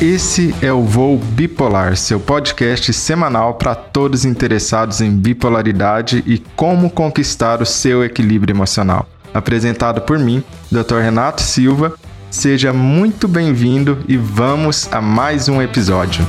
Esse 0.00 0.54
é 0.62 0.72
o 0.72 0.84
Voo 0.84 1.18
Bipolar, 1.18 1.96
seu 1.96 2.20
podcast 2.20 2.92
semanal 2.92 3.54
para 3.54 3.74
todos 3.74 4.24
interessados 4.24 5.00
em 5.00 5.10
bipolaridade 5.10 6.22
e 6.24 6.38
como 6.54 6.88
conquistar 6.88 7.60
o 7.60 7.66
seu 7.66 8.04
equilíbrio 8.04 8.54
emocional. 8.54 9.08
Apresentado 9.34 10.00
por 10.02 10.16
mim, 10.16 10.44
Dr. 10.70 10.98
Renato 11.02 11.42
Silva. 11.42 11.94
Seja 12.30 12.72
muito 12.72 13.26
bem-vindo 13.26 13.98
e 14.06 14.16
vamos 14.16 14.88
a 14.92 15.02
mais 15.02 15.48
um 15.48 15.60
episódio. 15.60 16.24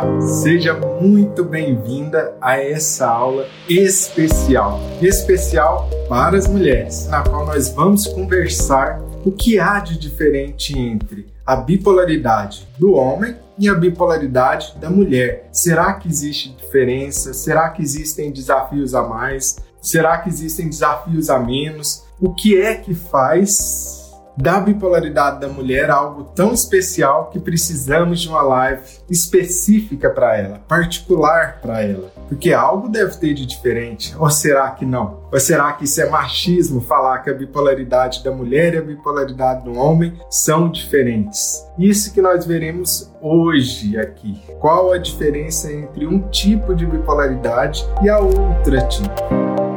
Olá, 0.00 0.18
seja 0.22 0.72
muito 0.72 1.44
bem-vinda 1.44 2.34
a 2.40 2.56
essa 2.58 3.06
aula 3.06 3.46
especial, 3.68 4.80
especial 5.02 5.90
para 6.08 6.38
as 6.38 6.46
mulheres, 6.46 7.06
na 7.08 7.22
qual 7.22 7.44
nós 7.44 7.68
vamos 7.68 8.06
conversar 8.06 8.98
o 9.26 9.30
que 9.30 9.58
há 9.58 9.78
de 9.78 9.98
diferente 9.98 10.72
entre 10.78 11.26
a 11.44 11.54
bipolaridade 11.54 12.66
do 12.78 12.94
homem 12.94 13.36
e 13.58 13.68
a 13.68 13.74
bipolaridade 13.74 14.74
da 14.80 14.88
mulher. 14.88 15.50
Será 15.52 15.92
que 15.92 16.08
existe 16.08 16.56
diferença? 16.56 17.34
Será 17.34 17.68
que 17.68 17.82
existem 17.82 18.32
desafios 18.32 18.94
a 18.94 19.02
mais? 19.02 19.58
Será 19.82 20.16
que 20.16 20.30
existem 20.30 20.70
desafios 20.70 21.28
a 21.28 21.38
menos? 21.38 22.04
O 22.18 22.32
que 22.32 22.58
é 22.58 22.74
que 22.74 22.94
faz 22.94 23.99
da 24.40 24.58
bipolaridade 24.58 25.40
da 25.40 25.48
mulher 25.48 25.90
algo 25.90 26.24
tão 26.34 26.52
especial 26.52 27.30
que 27.30 27.38
precisamos 27.38 28.20
de 28.20 28.28
uma 28.28 28.42
live 28.42 28.82
específica 29.08 30.08
para 30.08 30.36
ela, 30.36 30.60
particular 30.66 31.58
para 31.60 31.82
ela. 31.82 32.10
Porque 32.28 32.52
algo 32.52 32.88
deve 32.88 33.16
ter 33.16 33.34
de 33.34 33.44
diferente. 33.44 34.14
Ou 34.18 34.30
será 34.30 34.70
que 34.70 34.86
não? 34.86 35.28
Ou 35.32 35.38
será 35.38 35.72
que 35.72 35.84
isso 35.84 36.00
é 36.00 36.08
machismo 36.08 36.80
falar 36.80 37.18
que 37.18 37.30
a 37.30 37.34
bipolaridade 37.34 38.24
da 38.24 38.30
mulher 38.30 38.74
e 38.74 38.78
a 38.78 38.82
bipolaridade 38.82 39.64
do 39.64 39.76
homem 39.76 40.18
são 40.30 40.70
diferentes? 40.70 41.64
Isso 41.78 42.12
que 42.12 42.22
nós 42.22 42.46
veremos 42.46 43.10
hoje 43.20 43.98
aqui. 43.98 44.40
Qual 44.58 44.92
a 44.92 44.98
diferença 44.98 45.72
entre 45.72 46.06
um 46.06 46.20
tipo 46.30 46.74
de 46.74 46.86
bipolaridade 46.86 47.84
e 48.02 48.08
a 48.08 48.18
outra 48.18 48.80
tipo? 48.86 49.69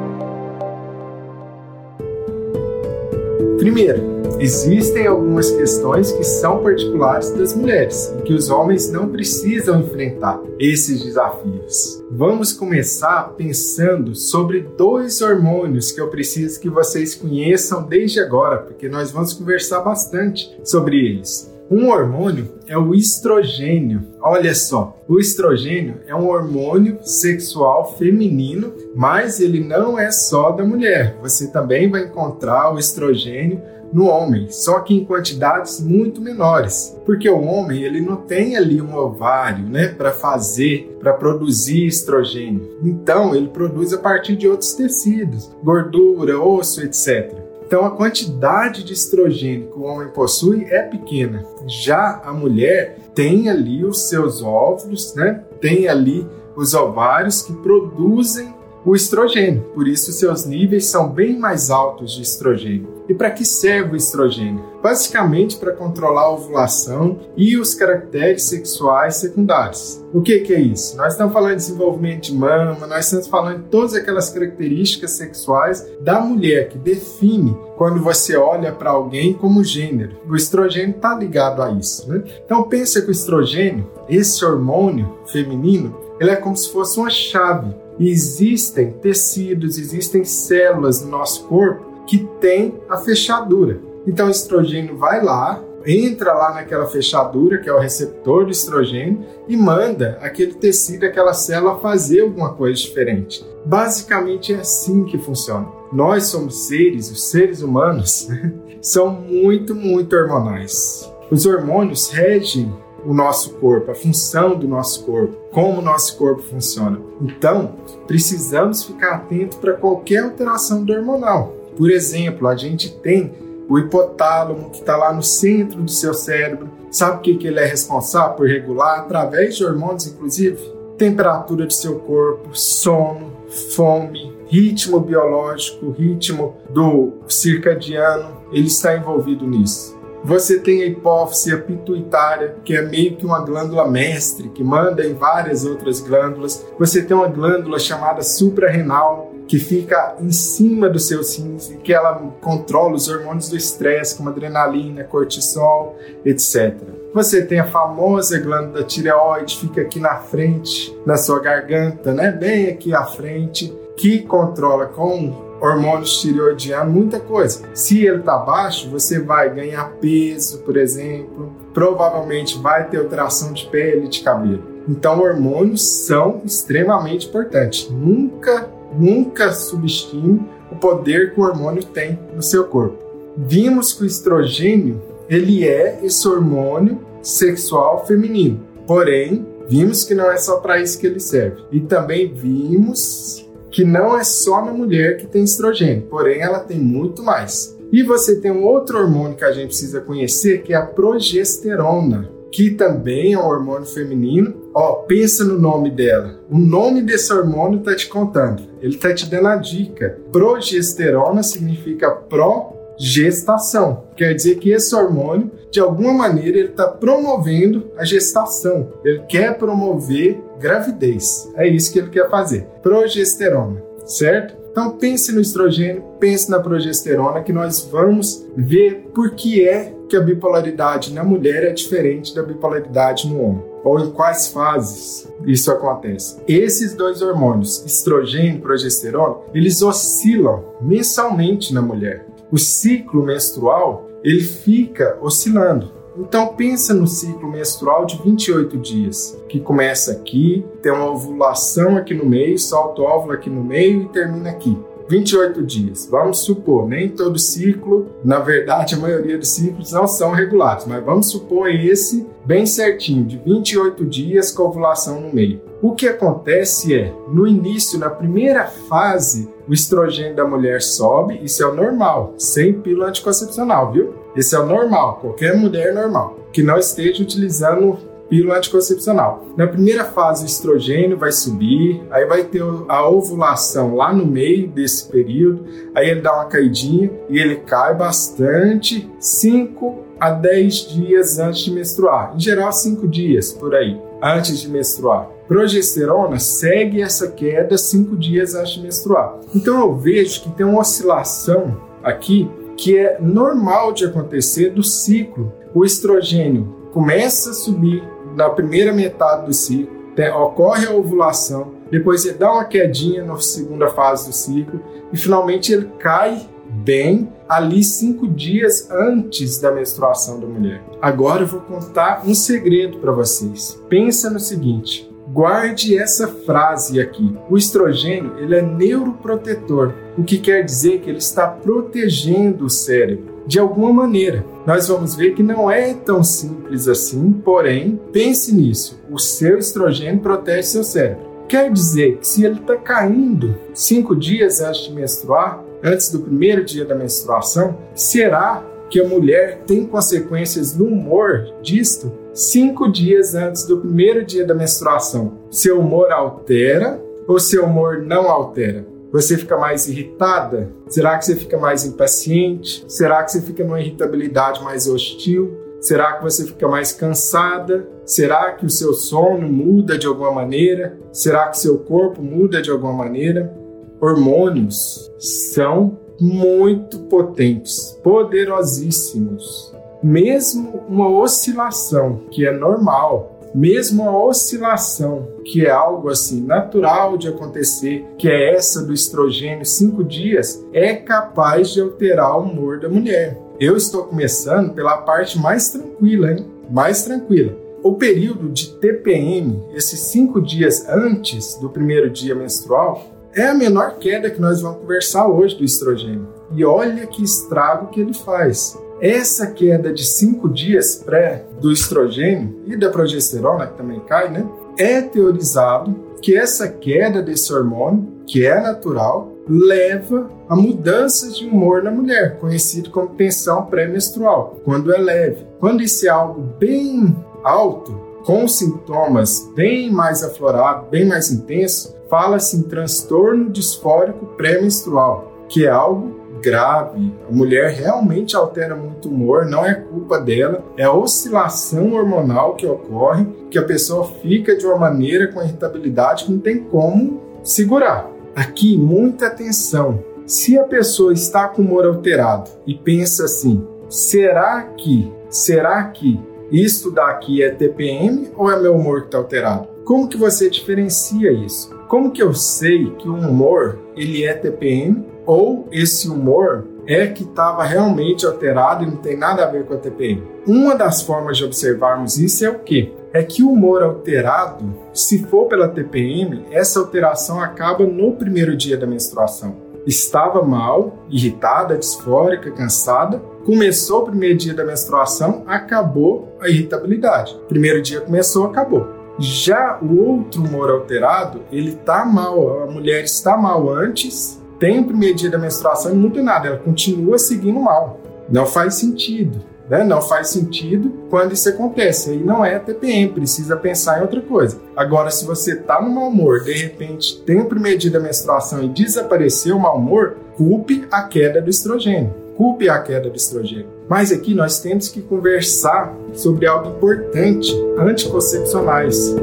Primeiro, 3.63 4.23
Existem 4.39 5.07
algumas 5.07 5.49
questões 5.51 6.11
que 6.11 6.23
são 6.23 6.61
particulares 6.61 7.31
das 7.31 7.55
mulheres 7.55 8.13
e 8.19 8.23
que 8.23 8.33
os 8.33 8.49
homens 8.49 8.91
não 8.91 9.07
precisam 9.07 9.79
enfrentar 9.79 10.41
esses 10.59 11.01
desafios. 11.01 12.03
Vamos 12.11 12.51
começar 12.51 13.35
pensando 13.37 14.15
sobre 14.15 14.67
dois 14.77 15.21
hormônios 15.21 15.93
que 15.93 16.01
eu 16.01 16.09
preciso 16.09 16.59
que 16.59 16.69
vocês 16.69 17.15
conheçam 17.15 17.83
desde 17.83 18.19
agora, 18.19 18.57
porque 18.57 18.89
nós 18.89 19.11
vamos 19.11 19.33
conversar 19.33 19.79
bastante 19.81 20.53
sobre 20.65 20.97
eles. 20.97 21.52
Um 21.75 21.89
hormônio 21.89 22.49
é 22.67 22.77
o 22.77 22.93
estrogênio. 22.93 24.03
Olha 24.21 24.53
só, 24.53 25.03
o 25.07 25.19
estrogênio 25.19 26.01
é 26.05 26.13
um 26.13 26.27
hormônio 26.27 26.99
sexual 27.01 27.97
feminino, 27.97 28.71
mas 28.95 29.39
ele 29.39 29.59
não 29.59 29.97
é 29.97 30.11
só 30.11 30.51
da 30.51 30.63
mulher. 30.63 31.17
Você 31.23 31.47
também 31.47 31.89
vai 31.89 32.03
encontrar 32.03 32.71
o 32.71 32.77
estrogênio 32.77 33.59
no 33.91 34.05
homem, 34.05 34.49
só 34.51 34.81
que 34.81 34.93
em 34.93 35.03
quantidades 35.03 35.79
muito 35.79 36.21
menores, 36.21 36.95
porque 37.05 37.27
o 37.27 37.41
homem 37.41 37.81
ele 37.81 38.01
não 38.01 38.17
tem 38.17 38.55
ali 38.55 38.79
um 38.79 38.95
ovário, 38.95 39.65
né, 39.65 39.87
para 39.87 40.11
fazer, 40.11 40.95
para 40.99 41.13
produzir 41.13 41.87
estrogênio. 41.87 42.77
Então 42.83 43.33
ele 43.33 43.47
produz 43.47 43.93
a 43.93 43.97
partir 43.97 44.35
de 44.35 44.47
outros 44.47 44.73
tecidos, 44.73 45.51
gordura, 45.63 46.39
osso, 46.39 46.81
etc. 46.81 47.42
Então 47.65 47.85
a 47.85 47.91
quantidade 47.91 48.83
de 48.83 48.93
estrogênio 48.93 49.69
que 49.71 49.79
o 49.79 49.83
homem 49.83 50.09
possui 50.09 50.65
é 50.65 50.81
pequena. 50.83 51.43
Já 51.67 52.21
a 52.23 52.33
mulher 52.33 52.99
tem 53.15 53.49
ali 53.49 53.83
os 53.85 54.09
seus 54.09 54.41
óvulos, 54.43 55.15
né? 55.15 55.43
Tem 55.61 55.87
ali 55.87 56.27
os 56.55 56.73
ovários 56.73 57.41
que 57.41 57.53
produzem 57.53 58.53
o 58.85 58.95
estrogênio. 58.95 59.61
Por 59.73 59.87
isso, 59.87 60.11
seus 60.11 60.45
níveis 60.45 60.85
são 60.85 61.09
bem 61.09 61.37
mais 61.39 61.69
altos 61.69 62.13
de 62.13 62.21
estrogênio. 62.21 62.92
E 63.07 63.13
para 63.13 63.31
que 63.31 63.43
serve 63.43 63.93
o 63.93 63.95
estrogênio? 63.95 64.63
Basicamente 64.81 65.57
para 65.57 65.73
controlar 65.73 66.23
a 66.23 66.31
ovulação 66.31 67.19
e 67.35 67.57
os 67.57 67.73
caracteres 67.73 68.43
sexuais 68.43 69.17
secundários. 69.17 70.03
O 70.13 70.21
que, 70.21 70.39
que 70.39 70.53
é 70.53 70.59
isso? 70.59 70.95
Nós 70.95 71.13
estamos 71.13 71.33
falando 71.33 71.51
de 71.51 71.57
desenvolvimento 71.57 72.23
de 72.23 72.35
mama, 72.35 72.87
nós 72.87 73.05
estamos 73.05 73.27
falando 73.27 73.63
de 73.63 73.69
todas 73.69 73.93
aquelas 73.93 74.29
características 74.29 75.11
sexuais 75.11 75.85
da 76.01 76.19
mulher 76.21 76.69
que 76.69 76.77
define 76.77 77.57
quando 77.77 78.01
você 78.01 78.37
olha 78.37 78.71
para 78.71 78.91
alguém 78.91 79.33
como 79.33 79.63
gênero. 79.63 80.17
O 80.27 80.35
estrogênio 80.35 80.95
está 80.95 81.15
ligado 81.15 81.61
a 81.61 81.71
isso. 81.71 82.09
Né? 82.09 82.23
Então 82.45 82.63
pensa 82.63 83.01
que 83.01 83.09
o 83.09 83.11
estrogênio, 83.11 83.89
esse 84.07 84.43
hormônio 84.45 85.17
feminino, 85.25 85.97
ele 86.19 86.29
é 86.29 86.35
como 86.35 86.55
se 86.55 86.71
fosse 86.71 86.97
uma 86.99 87.09
chave 87.09 87.83
existem 87.99 88.91
tecidos, 88.91 89.77
existem 89.77 90.25
células 90.25 91.03
no 91.03 91.11
nosso 91.11 91.43
corpo 91.45 91.92
que 92.07 92.27
têm 92.39 92.79
a 92.89 92.97
fechadura. 92.97 93.79
Então 94.05 94.27
o 94.27 94.31
estrogênio 94.31 94.97
vai 94.97 95.23
lá, 95.23 95.63
entra 95.85 96.33
lá 96.33 96.53
naquela 96.53 96.87
fechadura, 96.87 97.57
que 97.57 97.69
é 97.69 97.73
o 97.73 97.79
receptor 97.79 98.45
do 98.45 98.51
estrogênio, 98.51 99.25
e 99.47 99.55
manda 99.55 100.17
aquele 100.21 100.53
tecido, 100.53 101.05
aquela 101.05 101.33
célula 101.33 101.79
fazer 101.79 102.21
alguma 102.21 102.53
coisa 102.53 102.79
diferente. 102.79 103.45
Basicamente 103.65 104.53
é 104.53 104.57
assim 104.57 105.05
que 105.05 105.17
funciona. 105.17 105.67
Nós 105.91 106.25
somos 106.25 106.67
seres, 106.67 107.11
os 107.11 107.29
seres 107.29 107.61
humanos, 107.61 108.27
são 108.81 109.11
muito, 109.11 109.75
muito 109.75 110.15
hormonais. 110.15 111.09
Os 111.31 111.45
hormônios 111.45 112.09
regem 112.09 112.73
o 113.05 113.13
nosso 113.13 113.55
corpo, 113.55 113.91
a 113.91 113.95
função 113.95 114.57
do 114.57 114.67
nosso 114.67 115.05
corpo, 115.05 115.35
como 115.51 115.79
o 115.79 115.81
nosso 115.81 116.17
corpo 116.17 116.41
funciona. 116.41 116.99
Então, 117.21 117.75
precisamos 118.07 118.83
ficar 118.83 119.15
atento 119.15 119.57
para 119.57 119.73
qualquer 119.73 120.23
alteração 120.23 120.85
hormonal. 120.89 121.53
Por 121.77 121.89
exemplo, 121.89 122.47
a 122.47 122.55
gente 122.55 122.91
tem 122.97 123.33
o 123.67 123.79
hipotálamo 123.79 124.69
que 124.69 124.79
está 124.79 124.95
lá 124.95 125.13
no 125.13 125.23
centro 125.23 125.81
do 125.81 125.91
seu 125.91 126.13
cérebro. 126.13 126.69
Sabe 126.91 127.17
o 127.17 127.21
que, 127.21 127.37
que 127.37 127.47
ele 127.47 127.59
é 127.59 127.65
responsável 127.65 128.35
por 128.35 128.47
regular 128.47 128.99
através 128.99 129.55
de 129.55 129.65
hormônios, 129.65 130.07
inclusive? 130.07 130.59
Temperatura 130.97 131.65
do 131.65 131.73
seu 131.73 131.99
corpo, 131.99 132.49
sono, 132.53 133.31
fome, 133.75 134.33
ritmo 134.47 134.99
biológico, 134.99 135.89
ritmo 135.91 136.55
do 136.69 137.13
circadiano, 137.27 138.43
ele 138.51 138.67
está 138.67 138.95
envolvido 138.95 139.47
nisso. 139.47 139.97
Você 140.23 140.59
tem 140.59 140.83
a 140.83 140.85
hipófise 140.85 141.57
pituitária, 141.57 142.55
que 142.63 142.73
é 142.73 142.81
meio 142.81 143.17
que 143.17 143.25
uma 143.25 143.41
glândula 143.41 143.89
mestre, 143.89 144.47
que 144.49 144.63
manda 144.63 145.05
em 145.05 145.13
várias 145.13 145.65
outras 145.65 145.99
glândulas. 145.99 146.65
Você 146.79 147.03
tem 147.03 147.17
uma 147.17 147.27
glândula 147.27 147.77
chamada 147.77 148.21
suprarrenal, 148.21 149.32
que 149.47 149.59
fica 149.59 150.15
em 150.19 150.31
cima 150.31 150.89
do 150.89 150.99
seu 150.99 151.19
rins 151.19 151.69
e 151.69 151.77
que 151.77 151.93
ela 151.93 152.15
controla 152.41 152.95
os 152.95 153.07
hormônios 153.07 153.49
do 153.49 153.57
estresse, 153.57 154.15
como 154.15 154.29
adrenalina, 154.29 155.03
cortisol, 155.03 155.97
etc. 156.25 156.75
Você 157.13 157.45
tem 157.45 157.59
a 157.59 157.67
famosa 157.67 158.39
glândula 158.39 158.83
tireoide, 158.83 159.57
fica 159.57 159.81
aqui 159.81 159.99
na 159.99 160.15
frente, 160.15 160.95
na 161.05 161.15
sua 161.15 161.39
garganta, 161.39 162.13
né? 162.13 162.31
Bem 162.31 162.69
aqui 162.69 162.93
à 162.93 163.05
frente, 163.05 163.71
que 163.95 164.21
controla 164.21 164.87
com 164.87 165.53
hormônios 165.61 166.19
tireoidianos, 166.19 166.93
muita 166.93 167.19
coisa. 167.19 167.63
Se 167.73 168.05
ele 168.05 168.19
está 168.19 168.37
baixo, 168.37 168.89
você 168.89 169.19
vai 169.19 169.53
ganhar 169.53 169.91
peso, 170.01 170.59
por 170.63 170.75
exemplo, 170.75 171.53
provavelmente 171.73 172.57
vai 172.57 172.89
ter 172.89 172.97
alteração 172.97 173.53
de 173.53 173.65
pele, 173.67 174.07
de 174.07 174.21
cabelo. 174.21 174.73
Então, 174.87 175.21
hormônios 175.21 176.05
são 176.05 176.41
extremamente 176.43 177.29
importantes. 177.29 177.89
Nunca, 177.89 178.67
nunca 178.97 179.51
subestime 179.51 180.41
o 180.71 180.75
poder 180.75 181.33
que 181.33 181.39
o 181.39 181.43
hormônio 181.43 181.83
tem 181.83 182.19
no 182.35 182.41
seu 182.41 182.65
corpo. 182.65 182.97
Vimos 183.37 183.93
que 183.93 184.03
o 184.03 184.05
estrogênio, 184.05 185.01
ele 185.29 185.67
é 185.67 185.99
esse 186.03 186.27
hormônio 186.27 186.99
sexual 187.21 188.05
feminino. 188.05 188.59
Porém, 188.85 189.45
vimos 189.67 190.03
que 190.03 190.13
não 190.13 190.29
é 190.31 190.37
só 190.37 190.57
para 190.57 190.79
isso 190.79 190.99
que 190.99 191.07
ele 191.07 191.19
serve. 191.19 191.63
E 191.71 191.79
também 191.79 192.33
vimos 192.33 193.47
que 193.71 193.83
não 193.83 194.17
é 194.17 194.23
só 194.23 194.63
na 194.63 194.71
mulher 194.71 195.17
que 195.17 195.25
tem 195.25 195.43
estrogênio, 195.43 196.03
porém 196.03 196.41
ela 196.41 196.59
tem 196.59 196.77
muito 196.77 197.23
mais. 197.23 197.75
E 197.91 198.03
você 198.03 198.39
tem 198.39 198.51
um 198.51 198.63
outro 198.63 198.99
hormônio 198.99 199.35
que 199.35 199.43
a 199.43 199.51
gente 199.51 199.67
precisa 199.67 199.99
conhecer, 199.99 200.61
que 200.61 200.73
é 200.73 200.75
a 200.75 200.85
progesterona, 200.85 202.29
que 202.51 202.71
também 202.71 203.33
é 203.33 203.39
um 203.39 203.45
hormônio 203.45 203.87
feminino. 203.87 204.53
Ó, 204.73 205.03
pensa 205.03 205.43
no 205.43 205.59
nome 205.59 205.91
dela. 205.91 206.39
O 206.49 206.57
nome 206.57 207.01
desse 207.01 207.31
hormônio 207.31 207.79
está 207.79 207.95
te 207.95 208.07
contando. 208.07 208.63
Ele 208.81 208.95
está 208.95 209.13
te 209.13 209.29
dando 209.29 209.47
a 209.47 209.55
dica. 209.55 210.17
Progesterona 210.31 211.43
significa 211.43 212.09
pro 212.11 212.73
gestação. 212.97 214.03
Quer 214.15 214.33
dizer 214.33 214.55
que 214.55 214.71
esse 214.71 214.95
hormônio, 214.95 215.51
de 215.71 215.79
alguma 215.79 216.13
maneira, 216.13 216.57
ele 216.57 216.69
está 216.69 216.87
promovendo 216.87 217.91
a 217.97 218.05
gestação. 218.05 218.93
Ele 219.03 219.19
quer 219.27 219.57
promover 219.57 220.41
gravidez. 220.59 221.51
É 221.55 221.67
isso 221.67 221.91
que 221.91 221.99
ele 221.99 222.09
quer 222.09 222.29
fazer. 222.29 222.67
Progesterona, 222.81 223.81
certo? 224.05 224.55
Então 224.71 224.97
pense 224.97 225.31
no 225.31 225.39
estrogênio, 225.39 226.03
pense 226.19 226.49
na 226.49 226.59
progesterona, 226.59 227.43
que 227.43 227.53
nós 227.53 227.87
vamos 227.91 228.43
ver 228.57 229.11
por 229.13 229.31
que 229.35 229.67
é 229.67 229.93
que 230.09 230.17
a 230.17 230.21
bipolaridade 230.21 231.13
na 231.13 231.23
mulher 231.23 231.63
é 231.63 231.71
diferente 231.71 232.33
da 232.33 232.41
bipolaridade 232.41 233.27
no 233.27 233.39
homem. 233.39 233.72
Ou 233.83 233.99
em 233.99 234.11
quais 234.11 234.47
fases 234.47 235.27
isso 235.45 235.71
acontece. 235.71 236.37
Esses 236.47 236.93
dois 236.93 237.21
hormônios, 237.21 237.83
estrogênio 237.85 238.55
e 238.55 238.61
progesterona, 238.61 239.35
eles 239.53 239.81
oscilam 239.81 240.63
mensalmente 240.81 241.73
na 241.73 241.81
mulher. 241.81 242.25
O 242.51 242.57
ciclo 242.57 243.23
menstrual, 243.23 244.07
ele 244.23 244.41
fica 244.41 245.17
oscilando. 245.21 245.91
Então 246.17 246.53
pensa 246.55 246.93
no 246.93 247.07
ciclo 247.07 247.49
menstrual 247.49 248.05
de 248.05 248.21
28 248.21 248.77
dias, 248.77 249.37
que 249.49 249.59
começa 249.59 250.11
aqui, 250.11 250.63
tem 250.81 250.91
uma 250.91 251.09
ovulação 251.09 251.97
aqui 251.97 252.13
no 252.13 252.25
meio, 252.25 252.57
solta 252.59 253.01
o 253.01 253.05
óvulo 253.05 253.33
aqui 253.33 253.49
no 253.49 253.63
meio 253.63 254.03
e 254.03 254.09
termina 254.09 254.51
aqui. 254.51 254.77
28 255.09 255.63
dias. 255.63 256.07
Vamos 256.09 256.39
supor, 256.39 256.87
nem 256.87 257.09
todo 257.09 257.37
ciclo, 257.37 258.07
na 258.23 258.39
verdade, 258.39 258.95
a 258.95 258.97
maioria 258.97 259.37
dos 259.37 259.49
ciclos 259.49 259.91
não 259.91 260.07
são 260.07 260.31
regulares, 260.31 260.85
mas 260.85 261.03
vamos 261.03 261.29
supor 261.29 261.69
esse 261.69 262.27
bem 262.45 262.65
certinho, 262.65 263.25
de 263.25 263.37
28 263.37 264.05
dias 264.05 264.51
com 264.51 264.63
ovulação 264.63 265.21
no 265.21 265.33
meio. 265.33 265.61
O 265.81 265.93
que 265.93 266.07
acontece 266.07 266.93
é, 266.93 267.13
no 267.27 267.47
início, 267.47 267.99
na 267.99 268.09
primeira 268.09 268.65
fase, 268.65 269.49
o 269.67 269.73
estrogênio 269.73 270.35
da 270.35 270.45
mulher 270.45 270.81
sobe, 270.81 271.39
isso 271.43 271.63
é 271.63 271.67
o 271.67 271.75
normal, 271.75 272.33
sem 272.37 272.73
pílula 272.73 273.07
anticoncepcional, 273.07 273.91
viu? 273.91 274.13
Esse 274.35 274.55
é 274.55 274.59
o 274.59 274.65
normal, 274.65 275.19
qualquer 275.21 275.55
mulher 275.57 275.93
normal, 275.93 276.39
que 276.51 276.63
não 276.63 276.77
esteja 276.77 277.21
utilizando 277.21 277.97
pílula 278.33 278.57
anticoncepcional. 278.57 279.45
Na 279.55 279.67
primeira 279.67 280.05
fase, 280.05 280.43
o 280.43 280.47
estrogênio 280.47 281.15
vai 281.15 281.31
subir, 281.31 282.01
aí 282.09 282.25
vai 282.25 282.43
ter 282.43 282.63
a 282.87 283.07
ovulação 283.07 283.93
lá 283.95 284.11
no 284.11 284.25
meio 284.25 284.67
desse 284.69 285.07
período, 285.07 285.63
aí 285.93 286.09
ele 286.09 286.21
dá 286.21 286.33
uma 286.33 286.45
caidinha 286.45 287.11
e 287.29 287.37
ele 287.37 287.57
cai 287.57 287.93
bastante, 287.93 289.07
5 289.19 289.99
a 290.19 290.31
10 290.31 290.73
dias 290.87 291.37
antes 291.37 291.61
de 291.61 291.69
menstruar. 291.69 292.33
Em 292.35 292.39
geral, 292.39 292.71
5 292.71 293.07
dias 293.07 293.53
por 293.53 293.75
aí, 293.75 294.01
antes 294.19 294.59
de 294.59 294.67
menstruar. 294.67 295.29
Progesterona 295.47 296.39
segue 296.39 297.03
essa 297.03 297.29
queda 297.29 297.77
5 297.77 298.17
dias 298.17 298.55
antes 298.55 298.73
de 298.73 298.81
menstruar. 298.81 299.37
Então 299.53 299.79
eu 299.79 299.95
vejo 299.95 300.41
que 300.41 300.49
tem 300.53 300.65
uma 300.65 300.79
oscilação 300.79 301.79
aqui 302.01 302.49
que 302.75 302.97
é 302.97 303.19
normal 303.21 303.93
de 303.93 304.05
acontecer 304.05 304.71
do 304.71 304.81
ciclo. 304.81 305.53
O 305.71 305.85
estrogênio 305.85 306.81
começa 306.91 307.51
a 307.51 307.53
subir 307.53 308.03
na 308.35 308.49
primeira 308.49 308.91
metade 308.91 309.45
do 309.45 309.53
ciclo, 309.53 310.03
ocorre 310.35 310.85
a 310.85 310.93
ovulação, 310.93 311.73
depois 311.89 312.25
ele 312.25 312.37
dá 312.37 312.51
uma 312.51 312.65
quedinha 312.65 313.23
na 313.23 313.37
segunda 313.37 313.87
fase 313.87 314.27
do 314.27 314.33
ciclo 314.33 314.81
e 315.11 315.17
finalmente 315.17 315.73
ele 315.73 315.89
cai 315.99 316.47
bem 316.69 317.31
ali 317.47 317.83
cinco 317.83 318.27
dias 318.27 318.89
antes 318.89 319.59
da 319.59 319.71
menstruação 319.71 320.39
da 320.39 320.47
mulher. 320.47 320.83
Agora 321.01 321.43
eu 321.43 321.47
vou 321.47 321.61
contar 321.61 322.23
um 322.25 322.33
segredo 322.33 322.97
para 322.97 323.11
vocês. 323.11 323.79
Pensa 323.89 324.29
no 324.29 324.39
seguinte: 324.39 325.11
Guarde 325.33 325.97
essa 325.97 326.27
frase 326.27 327.01
aqui. 327.01 327.35
O 327.49 327.57
estrogênio 327.57 328.37
ele 328.37 328.55
é 328.55 328.61
neuroprotetor, 328.61 329.91
o 330.15 330.23
que 330.23 330.37
quer 330.37 330.63
dizer 330.63 330.99
que 330.99 331.09
ele 331.09 331.17
está 331.17 331.47
protegendo 331.47 332.65
o 332.65 332.69
cérebro 332.69 333.33
de 333.47 333.57
alguma 333.57 333.91
maneira. 333.91 334.45
Nós 334.63 334.87
vamos 334.87 335.15
ver 335.15 335.33
que 335.33 335.41
não 335.41 335.71
é 335.71 335.95
tão 335.95 336.23
simples 336.23 336.87
assim, 336.87 337.31
porém, 337.31 337.99
pense 338.11 338.53
nisso: 338.53 339.01
o 339.09 339.17
seu 339.17 339.57
estrogênio 339.57 340.21
protege 340.21 340.67
seu 340.67 340.83
cérebro. 340.83 341.25
Quer 341.49 341.71
dizer 341.71 342.17
que 342.17 342.27
se 342.27 342.45
ele 342.45 342.59
está 342.59 342.75
caindo 342.75 343.55
cinco 343.73 344.15
dias 344.15 344.61
antes 344.61 344.83
de 344.83 344.93
menstruar, 344.93 345.63
antes 345.83 346.11
do 346.11 346.19
primeiro 346.19 346.63
dia 346.63 346.85
da 346.85 346.93
menstruação, 346.93 347.75
será 347.95 348.63
que 348.87 349.01
a 349.01 349.07
mulher 349.07 349.63
tem 349.65 349.83
consequências 349.83 350.77
no 350.77 350.85
humor 350.85 351.51
disto 351.63 352.11
cinco 352.33 352.91
dias 352.91 353.35
antes 353.35 353.65
do 353.65 353.77
primeiro 353.79 354.25
dia 354.25 354.45
da 354.45 354.55
menstruação. 354.55 355.39
Seu 355.51 355.79
humor 355.79 356.11
altera 356.11 357.01
ou 357.27 357.39
seu 357.39 357.65
humor 357.65 358.01
não 358.01 358.29
altera? 358.29 358.85
Você 359.11 359.37
fica 359.37 359.55
mais 359.55 359.87
irritada? 359.87 360.71
Será 360.87 361.17
que 361.17 361.25
você 361.25 361.35
fica 361.35 361.57
mais 361.57 361.85
impaciente? 361.85 362.83
Será 362.87 363.23
que 363.23 363.31
você 363.31 363.41
fica 363.41 363.63
numa 363.63 363.79
irritabilidade 363.79 364.63
mais 364.63 364.87
hostil? 364.87 365.55
Será 365.79 366.13
que 366.13 366.23
você 366.23 366.45
fica 366.45 366.67
mais 366.67 366.91
cansada? 366.91 367.87
Será 368.05 368.53
que 368.53 368.65
o 368.65 368.69
seu 368.69 368.93
sono 368.93 369.47
muda 369.47 369.97
de 369.97 370.07
alguma 370.07 370.31
maneira? 370.31 370.97
Será 371.11 371.47
que 371.49 371.59
seu 371.59 371.77
corpo 371.77 372.23
muda 372.23 372.61
de 372.61 372.71
alguma 372.71 372.93
maneira? 372.93 373.53
Hormônios 374.01 375.11
são 375.19 375.99
muito 376.19 376.99
potentes, 377.01 377.99
poderosíssimos 378.03 379.72
mesmo 380.03 380.83
uma 380.87 381.09
oscilação 381.09 382.21
que 382.29 382.45
é 382.45 382.51
normal, 382.51 383.39
mesmo 383.55 384.09
a 384.09 384.25
oscilação 384.25 385.27
que 385.45 385.65
é 385.65 385.69
algo 385.69 386.09
assim 386.09 386.41
natural 386.41 387.17
de 387.17 387.27
acontecer, 387.27 388.05
que 388.17 388.27
é 388.27 388.55
essa 388.55 388.83
do 388.83 388.93
estrogênio 388.93 389.65
cinco 389.65 390.03
dias, 390.03 390.63
é 390.73 390.93
capaz 390.95 391.69
de 391.69 391.81
alterar 391.81 392.37
o 392.37 392.43
humor 392.43 392.79
da 392.79 392.89
mulher. 392.89 393.37
Eu 393.59 393.77
estou 393.77 394.03
começando 394.03 394.73
pela 394.73 394.97
parte 394.97 395.37
mais 395.37 395.69
tranquila, 395.69 396.31
hein? 396.31 396.45
Mais 396.69 397.03
tranquila. 397.03 397.55
O 397.83 397.95
período 397.95 398.49
de 398.49 398.73
TPM, 398.77 399.61
esses 399.73 399.99
cinco 399.99 400.41
dias 400.41 400.87
antes 400.89 401.55
do 401.57 401.69
primeiro 401.69 402.09
dia 402.09 402.33
menstrual, 402.33 403.05
é 403.35 403.47
a 403.47 403.53
menor 403.53 403.97
queda 403.97 404.29
que 404.29 404.41
nós 404.41 404.61
vamos 404.61 404.79
conversar 404.79 405.27
hoje 405.27 405.55
do 405.55 405.63
estrogênio. 405.63 406.27
E 406.55 406.63
olha 406.63 407.05
que 407.05 407.23
estrago 407.23 407.87
que 407.87 407.99
ele 407.99 408.13
faz. 408.13 408.77
Essa 409.03 409.47
queda 409.47 409.91
de 409.91 410.05
cinco 410.05 410.47
dias 410.47 410.95
pré 410.95 411.43
do 411.59 411.73
estrogênio 411.73 412.63
e 412.65 412.77
da 412.77 412.89
progesterona, 412.89 413.67
que 413.67 413.75
também 413.75 413.99
cai, 413.99 414.31
né? 414.31 414.47
É 414.77 415.01
teorizado 415.01 415.93
que 416.21 416.37
essa 416.37 416.69
queda 416.69 417.21
desse 417.21 417.53
hormônio, 417.53 418.07
que 418.25 418.45
é 418.45 418.61
natural, 418.61 419.29
leva 419.45 420.31
a 420.47 420.55
mudanças 420.55 421.37
de 421.37 421.45
humor 421.45 421.83
na 421.83 421.91
mulher, 421.91 422.37
conhecido 422.39 422.91
como 422.91 423.09
tensão 423.09 423.65
pré-menstrual, 423.65 424.61
quando 424.63 424.93
é 424.95 424.97
leve. 424.97 425.45
Quando 425.59 425.83
isso 425.83 426.05
é 426.05 426.09
algo 426.09 426.41
bem 426.57 427.13
alto, 427.43 427.91
com 428.23 428.47
sintomas 428.47 429.51
bem 429.53 429.91
mais 429.91 430.23
aflorados, 430.23 430.87
bem 430.89 431.05
mais 431.05 431.29
intensos, 431.29 431.93
fala-se 432.09 432.55
em 432.55 432.61
transtorno 432.61 433.49
disfórico 433.49 434.27
pré-menstrual, 434.37 435.45
que 435.49 435.65
é 435.65 435.69
algo 435.69 436.22
grave. 436.43 437.13
A 437.27 437.31
mulher 437.31 437.71
realmente 437.71 438.35
altera 438.35 438.75
muito 438.75 439.07
o 439.07 439.11
humor, 439.11 439.45
não 439.45 439.65
é 439.65 439.73
culpa 439.73 440.19
dela, 440.19 440.63
é 440.77 440.83
a 440.83 440.93
oscilação 440.93 441.93
hormonal 441.93 442.55
que 442.55 442.67
ocorre, 442.67 443.25
que 443.49 443.57
a 443.57 443.63
pessoa 443.63 444.05
fica 444.21 444.55
de 444.55 444.65
uma 444.65 444.77
maneira 444.77 445.27
com 445.27 445.41
irritabilidade 445.41 446.25
que 446.25 446.31
não 446.31 446.39
tem 446.39 446.59
como 446.59 447.21
segurar. 447.43 448.09
Aqui, 448.35 448.77
muita 448.77 449.27
atenção. 449.27 450.03
Se 450.25 450.57
a 450.57 450.63
pessoa 450.63 451.13
está 451.13 451.47
com 451.47 451.61
o 451.61 451.65
humor 451.65 451.85
alterado 451.85 452.49
e 452.67 452.75
pensa 452.75 453.25
assim: 453.25 453.65
será 453.89 454.63
que, 454.63 455.11
será 455.29 455.83
que 455.85 456.19
isto 456.51 456.91
daqui 456.91 457.41
é 457.43 457.49
TPM 457.49 458.29
ou 458.35 458.51
é 458.51 458.59
meu 458.59 458.75
humor 458.75 459.01
que 459.01 459.07
está 459.07 459.17
alterado? 459.17 459.67
Como 459.85 460.07
que 460.07 460.17
você 460.17 460.49
diferencia 460.49 461.31
isso? 461.31 461.69
Como 461.87 462.11
que 462.11 462.23
eu 462.23 462.33
sei 462.33 462.89
que 462.91 463.07
o 463.07 463.15
humor 463.15 463.79
ele 463.95 464.23
é 464.23 464.33
TPM 464.33 465.05
ou 465.25 465.67
esse 465.71 466.09
humor 466.09 466.67
é 466.85 467.07
que 467.07 467.23
estava 467.23 467.63
realmente 467.63 468.25
alterado 468.25 468.83
e 468.83 468.87
não 468.87 468.97
tem 468.97 469.17
nada 469.17 469.43
a 469.43 469.47
ver 469.47 469.65
com 469.65 469.73
a 469.73 469.77
TPM. 469.77 470.23
Uma 470.45 470.75
das 470.75 471.01
formas 471.01 471.37
de 471.37 471.45
observarmos 471.45 472.17
isso 472.17 472.45
é 472.45 472.49
o 472.49 472.59
quê? 472.59 472.93
É 473.13 473.23
que 473.23 473.43
o 473.43 473.51
humor 473.51 473.83
alterado, 473.83 474.73
se 474.93 475.23
for 475.23 475.45
pela 475.45 475.69
TPM, 475.69 476.45
essa 476.51 476.79
alteração 476.79 477.39
acaba 477.39 477.85
no 477.85 478.13
primeiro 478.13 478.57
dia 478.57 478.77
da 478.77 478.87
menstruação. 478.87 479.55
Estava 479.85 480.41
mal, 480.41 481.05
irritada, 481.09 481.77
disfórica, 481.77 482.51
cansada, 482.51 483.21
começou 483.45 484.01
o 484.01 484.05
primeiro 484.05 484.37
dia 484.37 484.53
da 484.53 484.65
menstruação, 484.65 485.43
acabou 485.45 486.35
a 486.41 486.49
irritabilidade. 486.49 487.37
Primeiro 487.47 487.81
dia 487.81 488.01
começou, 488.01 488.45
acabou. 488.45 488.87
Já 489.19 489.77
o 489.81 490.09
outro 490.09 490.41
humor 490.41 490.71
alterado, 490.71 491.41
ele 491.51 491.73
tá 491.73 492.03
mal, 492.03 492.63
a 492.63 492.65
mulher 492.65 493.03
está 493.03 493.37
mal 493.37 493.69
antes 493.69 494.42
tem 494.63 494.79
o 494.79 494.85
primeiro 494.85 495.17
dia 495.17 495.29
da 495.29 495.37
menstruação 495.37 495.91
e 495.91 495.93
não 495.93 496.03
muda 496.03 496.23
nada, 496.23 496.47
ela 496.47 496.57
continua 496.57 497.17
seguindo 497.17 497.59
mal. 497.59 497.99
Não 498.29 498.45
faz 498.45 498.75
sentido. 498.75 499.43
Né? 499.69 499.83
Não 499.83 500.01
faz 500.01 500.29
sentido 500.29 500.89
quando 501.09 501.33
isso 501.33 501.49
acontece. 501.49 502.11
Aí 502.11 502.23
não 502.23 502.45
é 502.45 502.57
TPM, 502.57 503.11
precisa 503.11 503.57
pensar 503.57 503.99
em 503.99 504.03
outra 504.03 504.21
coisa. 504.21 504.57
Agora, 504.73 505.11
se 505.11 505.25
você 505.25 505.55
está 505.55 505.81
no 505.81 505.89
mau 505.89 506.07
humor, 506.07 506.45
de 506.45 506.53
repente 506.53 507.21
tem 507.23 507.41
o 507.41 507.45
primeiro 507.45 507.77
dia 507.77 507.91
da 507.91 507.99
menstruação 507.99 508.63
e 508.63 508.69
desapareceu 508.69 509.57
o 509.57 509.59
mau 509.59 509.77
humor, 509.77 510.15
culpe 510.37 510.87
a 510.89 511.03
queda 511.03 511.41
do 511.41 511.49
estrogênio. 511.49 512.13
Culpe 512.37 512.69
a 512.69 512.79
queda 512.79 513.09
do 513.09 513.17
estrogênio. 513.17 513.67
Mas 513.89 514.13
aqui 514.13 514.33
nós 514.33 514.61
temos 514.61 514.87
que 514.87 515.01
conversar 515.01 515.93
sobre 516.13 516.47
algo 516.47 516.69
importante: 516.69 517.53
anticoncepcionais. 517.77 519.13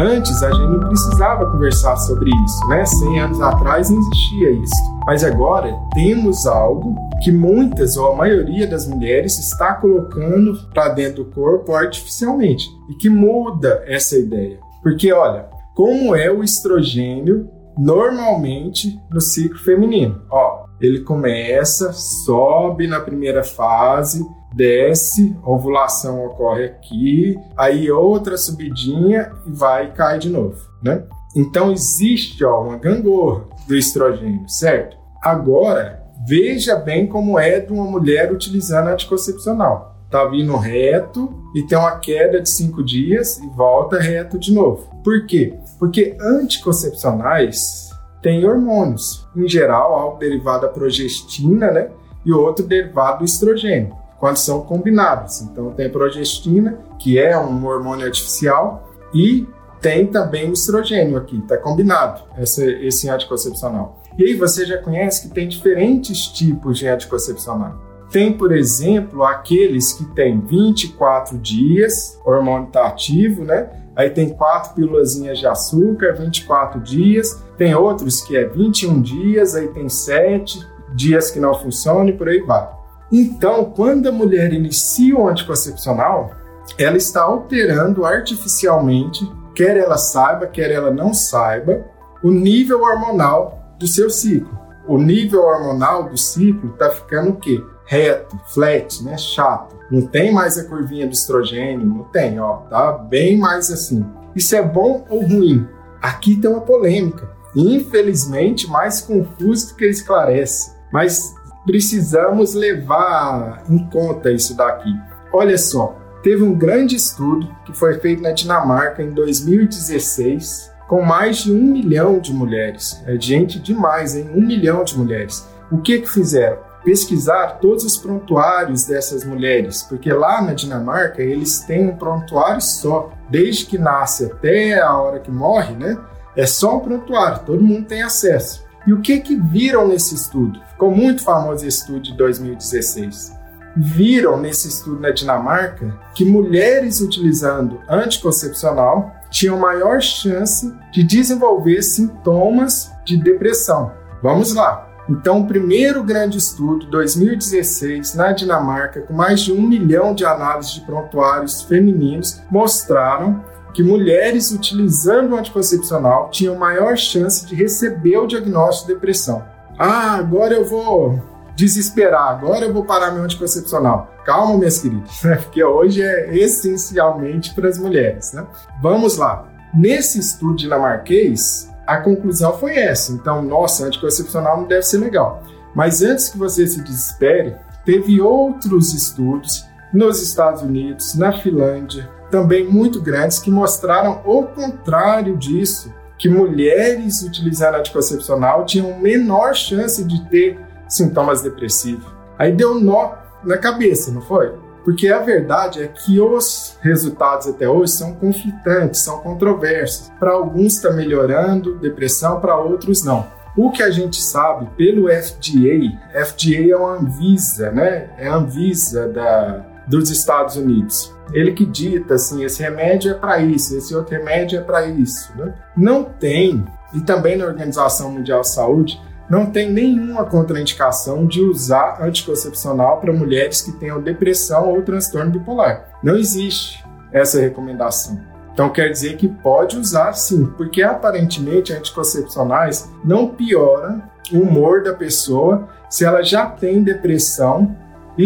Antes 0.00 0.42
a 0.42 0.50
gente 0.50 0.66
não 0.66 0.88
precisava 0.88 1.50
conversar 1.50 1.94
sobre 1.98 2.30
isso, 2.30 2.68
né? 2.68 2.86
100 2.86 3.20
anos 3.20 3.40
atrás 3.42 3.90
não 3.90 3.98
existia 3.98 4.50
isso. 4.52 4.74
Mas 5.04 5.22
agora 5.22 5.78
temos 5.92 6.46
algo 6.46 6.96
que 7.22 7.30
muitas 7.30 7.98
ou 7.98 8.10
a 8.10 8.16
maioria 8.16 8.66
das 8.66 8.88
mulheres 8.88 9.38
está 9.38 9.74
colocando 9.74 10.58
para 10.72 10.88
dentro 10.88 11.24
do 11.24 11.30
corpo 11.30 11.74
artificialmente 11.74 12.66
e 12.88 12.94
que 12.94 13.10
muda 13.10 13.84
essa 13.86 14.16
ideia. 14.18 14.58
Porque 14.82 15.12
olha, 15.12 15.50
como 15.74 16.16
é 16.16 16.30
o 16.30 16.42
estrogênio 16.42 17.50
normalmente 17.76 18.98
no 19.12 19.20
ciclo 19.20 19.58
feminino? 19.58 20.22
Ó, 20.30 20.64
ele 20.80 21.00
começa, 21.00 21.92
sobe 21.92 22.86
na 22.86 23.00
primeira 23.00 23.44
fase, 23.44 24.26
desce, 24.54 25.36
ovulação 25.44 26.24
ocorre 26.24 26.64
aqui, 26.64 27.38
aí 27.56 27.90
outra 27.90 28.36
subidinha 28.36 29.32
e 29.46 29.52
vai 29.52 29.86
e 29.86 29.90
cai 29.92 30.18
de 30.18 30.28
novo, 30.28 30.58
né? 30.82 31.04
Então 31.36 31.70
existe 31.70 32.44
ó, 32.44 32.62
uma 32.62 32.76
gangorra 32.76 33.44
do 33.66 33.76
estrogênio, 33.76 34.48
certo? 34.48 34.96
Agora, 35.22 36.02
veja 36.26 36.74
bem 36.76 37.06
como 37.06 37.38
é 37.38 37.60
de 37.60 37.72
uma 37.72 37.84
mulher 37.84 38.32
utilizando 38.32 38.88
anticoncepcional. 38.88 39.90
Tá 40.10 40.24
vindo 40.24 40.56
reto 40.56 41.32
e 41.54 41.62
tem 41.62 41.78
uma 41.78 41.98
queda 41.98 42.40
de 42.40 42.50
cinco 42.50 42.82
dias 42.82 43.38
e 43.38 43.46
volta 43.50 44.00
reto 44.00 44.40
de 44.40 44.52
novo. 44.52 44.90
Por 45.04 45.24
quê? 45.24 45.54
Porque 45.78 46.16
anticoncepcionais 46.20 47.90
têm 48.20 48.44
hormônios, 48.44 49.28
em 49.36 49.48
geral, 49.48 49.94
algo 49.94 50.18
derivado 50.18 50.62
da 50.62 50.68
progestina, 50.72 51.70
né? 51.70 51.90
E 52.26 52.32
outro 52.32 52.66
derivado 52.66 53.20
do 53.20 53.24
estrogênio 53.24 53.99
quando 54.20 54.36
são 54.36 54.60
combinados. 54.60 55.40
Então 55.40 55.72
tem 55.72 55.90
progestina, 55.90 56.78
que 56.98 57.18
é 57.18 57.36
um 57.36 57.66
hormônio 57.66 58.04
artificial, 58.04 58.88
e 59.12 59.48
tem 59.80 60.06
também 60.06 60.52
estrogênio 60.52 61.16
aqui, 61.16 61.38
está 61.38 61.56
combinado 61.56 62.20
esse, 62.38 63.08
anticoncepcional. 63.08 63.98
E 64.18 64.24
aí 64.24 64.34
você 64.34 64.66
já 64.66 64.76
conhece 64.76 65.26
que 65.26 65.34
tem 65.34 65.48
diferentes 65.48 66.26
tipos 66.26 66.78
de 66.78 66.86
anticoncepcional. 66.86 67.78
Tem, 68.10 68.32
por 68.32 68.52
exemplo, 68.52 69.24
aqueles 69.24 69.92
que 69.92 70.04
têm 70.14 70.40
24 70.40 71.38
dias, 71.38 72.20
o 72.26 72.30
hormônio 72.30 72.66
está 72.66 72.86
ativo, 72.86 73.44
né? 73.44 73.70
Aí 73.94 74.10
tem 74.10 74.30
quatro 74.30 74.74
pílulas 74.74 75.14
de 75.14 75.46
açúcar, 75.46 76.14
24 76.14 76.80
dias. 76.80 77.42
Tem 77.56 77.74
outros 77.74 78.20
que 78.20 78.36
é 78.36 78.44
21 78.44 79.00
dias, 79.00 79.54
aí 79.54 79.68
tem 79.68 79.88
7 79.88 80.66
dias 80.94 81.30
que 81.30 81.38
não 81.38 81.54
funcionam 81.54 82.08
e 82.08 82.12
por 82.12 82.28
aí 82.28 82.40
vai. 82.40 82.79
Então, 83.12 83.64
quando 83.64 84.08
a 84.08 84.12
mulher 84.12 84.52
inicia 84.52 85.16
o 85.16 85.28
anticoncepcional, 85.28 86.32
ela 86.78 86.96
está 86.96 87.22
alterando 87.22 88.04
artificialmente, 88.04 89.30
quer 89.54 89.76
ela 89.76 89.98
saiba, 89.98 90.46
quer 90.46 90.70
ela 90.70 90.90
não 90.90 91.12
saiba, 91.12 91.84
o 92.22 92.30
nível 92.30 92.82
hormonal 92.82 93.74
do 93.78 93.86
seu 93.86 94.08
ciclo. 94.10 94.58
O 94.86 94.98
nível 94.98 95.42
hormonal 95.42 96.08
do 96.08 96.16
ciclo 96.16 96.70
está 96.70 96.90
ficando 96.90 97.30
o 97.30 97.36
quê? 97.36 97.62
Reto, 97.86 98.38
flat, 98.46 99.02
né? 99.02 99.16
Chato. 99.18 99.76
Não 99.90 100.06
tem 100.06 100.32
mais 100.32 100.56
a 100.56 100.64
curvinha 100.64 101.06
do 101.06 101.12
estrogênio, 101.12 101.86
não 101.86 102.04
tem, 102.04 102.38
ó, 102.38 102.58
tá 102.68 102.92
bem 102.92 103.36
mais 103.36 103.70
assim. 103.70 104.04
Isso 104.34 104.54
é 104.54 104.62
bom 104.62 105.04
ou 105.10 105.26
ruim? 105.26 105.66
Aqui 106.00 106.36
tem 106.36 106.48
uma 106.48 106.60
polêmica. 106.60 107.28
Infelizmente, 107.54 108.68
mais 108.68 109.00
confuso 109.00 109.70
do 109.70 109.74
que 109.74 109.86
esclarece. 109.86 110.72
Mas 110.92 111.34
precisamos 111.70 112.52
levar 112.52 113.62
em 113.70 113.78
conta 113.90 114.32
isso 114.32 114.56
daqui. 114.56 114.92
Olha 115.32 115.56
só, 115.56 115.96
teve 116.20 116.42
um 116.42 116.52
grande 116.52 116.96
estudo 116.96 117.48
que 117.64 117.72
foi 117.72 117.94
feito 118.00 118.20
na 118.20 118.32
Dinamarca 118.32 119.00
em 119.04 119.12
2016 119.12 120.68
com 120.88 121.00
mais 121.00 121.36
de 121.36 121.52
um 121.52 121.62
milhão 121.62 122.18
de 122.18 122.32
mulheres. 122.32 123.00
É 123.06 123.14
gente 123.20 123.60
demais, 123.60 124.16
hein? 124.16 124.28
Um 124.34 124.44
milhão 124.44 124.82
de 124.82 124.98
mulheres. 124.98 125.46
O 125.70 125.78
que 125.78 126.00
que 126.00 126.10
fizeram? 126.10 126.58
Pesquisar 126.82 127.60
todos 127.60 127.84
os 127.84 127.96
prontuários 127.96 128.86
dessas 128.86 129.24
mulheres, 129.24 129.84
porque 129.84 130.12
lá 130.12 130.42
na 130.42 130.54
Dinamarca 130.54 131.22
eles 131.22 131.60
têm 131.60 131.88
um 131.88 131.96
prontuário 131.96 132.60
só, 132.60 133.12
desde 133.30 133.66
que 133.66 133.78
nasce 133.78 134.24
até 134.24 134.80
a 134.80 134.92
hora 134.96 135.20
que 135.20 135.30
morre, 135.30 135.76
né? 135.76 135.96
É 136.34 136.46
só 136.46 136.78
um 136.78 136.80
prontuário, 136.80 137.44
todo 137.46 137.62
mundo 137.62 137.86
tem 137.86 138.02
acesso. 138.02 138.68
E 138.86 138.92
o 138.92 139.00
que 139.00 139.20
que 139.20 139.36
viram 139.36 139.88
nesse 139.88 140.14
estudo? 140.14 140.60
Ficou 140.70 140.90
muito 140.90 141.22
famoso 141.22 141.66
esse 141.66 141.78
estudo 141.78 142.00
de 142.00 142.16
2016. 142.16 143.38
Viram 143.76 144.40
nesse 144.40 144.68
estudo 144.68 145.00
na 145.00 145.10
Dinamarca 145.10 145.96
que 146.14 146.24
mulheres 146.24 147.00
utilizando 147.00 147.80
anticoncepcional 147.88 149.14
tinham 149.30 149.58
maior 149.58 150.00
chance 150.00 150.74
de 150.92 151.04
desenvolver 151.04 151.82
sintomas 151.82 152.90
de 153.04 153.16
depressão. 153.16 153.92
Vamos 154.22 154.54
lá. 154.54 154.88
Então, 155.08 155.40
o 155.40 155.46
primeiro 155.46 156.04
grande 156.04 156.38
estudo, 156.38 156.86
2016, 156.86 158.14
na 158.14 158.32
Dinamarca, 158.32 159.00
com 159.00 159.12
mais 159.12 159.40
de 159.40 159.52
um 159.52 159.60
milhão 159.60 160.14
de 160.14 160.24
análises 160.24 160.72
de 160.72 160.80
prontuários 160.82 161.62
femininos, 161.62 162.40
mostraram 162.50 163.42
que 163.72 163.82
mulheres 163.82 164.50
utilizando 164.50 165.32
o 165.32 165.38
anticoncepcional 165.38 166.30
tinham 166.30 166.56
maior 166.56 166.96
chance 166.96 167.46
de 167.46 167.54
receber 167.54 168.18
o 168.18 168.26
diagnóstico 168.26 168.88
de 168.88 168.94
depressão. 168.94 169.44
Ah, 169.78 170.14
agora 170.16 170.54
eu 170.54 170.64
vou 170.64 171.20
desesperar, 171.56 172.28
agora 172.28 172.66
eu 172.66 172.72
vou 172.72 172.84
parar 172.84 173.12
meu 173.12 173.22
anticoncepcional. 173.22 174.14
Calma, 174.24 174.58
minhas 174.58 174.78
queridas, 174.78 175.22
né? 175.22 175.36
porque 175.36 175.62
hoje 175.62 176.02
é 176.02 176.36
essencialmente 176.36 177.54
para 177.54 177.68
as 177.68 177.78
mulheres. 177.78 178.32
Né? 178.32 178.46
Vamos 178.82 179.16
lá. 179.16 179.46
Nesse 179.72 180.18
estudo 180.18 180.56
dinamarquês, 180.56 181.70
a 181.86 181.98
conclusão 181.98 182.58
foi 182.58 182.76
essa. 182.76 183.12
Então, 183.12 183.42
nossa, 183.42 183.86
anticoncepcional 183.86 184.58
não 184.58 184.66
deve 184.66 184.82
ser 184.82 184.98
legal. 184.98 185.42
Mas 185.74 186.02
antes 186.02 186.28
que 186.28 186.38
você 186.38 186.66
se 186.66 186.82
desespere, 186.82 187.54
teve 187.84 188.20
outros 188.20 188.92
estudos 188.92 189.64
nos 189.92 190.22
Estados 190.22 190.62
Unidos, 190.62 191.14
na 191.14 191.32
Finlândia, 191.32 192.08
também 192.30 192.66
muito 192.66 193.00
grandes 193.00 193.38
que 193.38 193.50
mostraram 193.50 194.22
o 194.24 194.44
contrário 194.44 195.36
disso, 195.36 195.92
que 196.16 196.28
mulheres 196.28 197.22
utilizando 197.22 197.76
anticoncepcional 197.76 198.64
tinham 198.64 198.98
menor 198.98 199.54
chance 199.54 200.04
de 200.04 200.22
ter 200.28 200.58
sintomas 200.88 201.42
depressivos. 201.42 202.06
Aí 202.38 202.52
deu 202.52 202.74
nó 202.78 203.14
na 203.42 203.58
cabeça, 203.58 204.10
não 204.12 204.20
foi? 204.20 204.52
Porque 204.84 205.08
a 205.08 205.18
verdade 205.18 205.82
é 205.82 205.88
que 205.88 206.20
os 206.20 206.78
resultados 206.80 207.46
até 207.46 207.68
hoje 207.68 207.92
são 207.92 208.14
conflitantes, 208.14 209.02
são 209.02 209.20
controversos. 209.20 210.10
Para 210.18 210.32
alguns 210.32 210.76
está 210.76 210.90
melhorando 210.90 211.78
depressão, 211.78 212.40
para 212.40 212.56
outros 212.56 213.04
não. 213.04 213.26
O 213.56 213.70
que 213.70 213.82
a 213.82 213.90
gente 213.90 214.16
sabe 214.22 214.68
pelo 214.76 215.08
FDA, 215.08 215.98
FDA 216.24 216.70
é 216.70 216.76
uma 216.76 216.96
Anvisa, 216.96 217.70
né? 217.70 218.10
É 218.16 218.28
a 218.28 218.36
Anvisa 218.36 219.08
da, 219.08 219.66
dos 219.90 220.10
Estados 220.10 220.56
Unidos 220.56 221.14
ele 221.32 221.52
que 221.52 221.64
dita 221.64 222.14
assim, 222.14 222.44
esse 222.44 222.62
remédio 222.62 223.12
é 223.12 223.14
para 223.14 223.38
isso, 223.40 223.76
esse 223.76 223.94
outro 223.94 224.16
remédio 224.16 224.58
é 224.58 224.62
para 224.62 224.86
isso. 224.86 225.32
Né? 225.36 225.54
Não 225.76 226.04
tem, 226.04 226.64
e 226.94 227.00
também 227.00 227.36
na 227.36 227.46
Organização 227.46 228.10
Mundial 228.12 228.40
de 228.40 228.48
Saúde, 228.48 229.00
não 229.28 229.46
tem 229.46 229.70
nenhuma 229.70 230.24
contraindicação 230.24 231.24
de 231.24 231.40
usar 231.40 232.02
anticoncepcional 232.02 233.00
para 233.00 233.12
mulheres 233.12 233.62
que 233.62 233.70
tenham 233.72 234.02
depressão 234.02 234.68
ou 234.68 234.82
transtorno 234.82 235.30
bipolar. 235.30 235.86
Não 236.02 236.16
existe 236.16 236.84
essa 237.12 237.40
recomendação. 237.40 238.20
Então 238.52 238.68
quer 238.70 238.90
dizer 238.90 239.16
que 239.16 239.28
pode 239.28 239.78
usar 239.78 240.12
sim, 240.14 240.46
porque 240.56 240.82
aparentemente 240.82 241.72
anticoncepcionais 241.72 242.90
não 243.04 243.28
pioram 243.28 244.02
o 244.32 244.38
humor 244.38 244.82
da 244.82 244.92
pessoa 244.92 245.68
se 245.88 246.04
ela 246.04 246.22
já 246.22 246.46
tem 246.46 246.82
depressão 246.82 247.76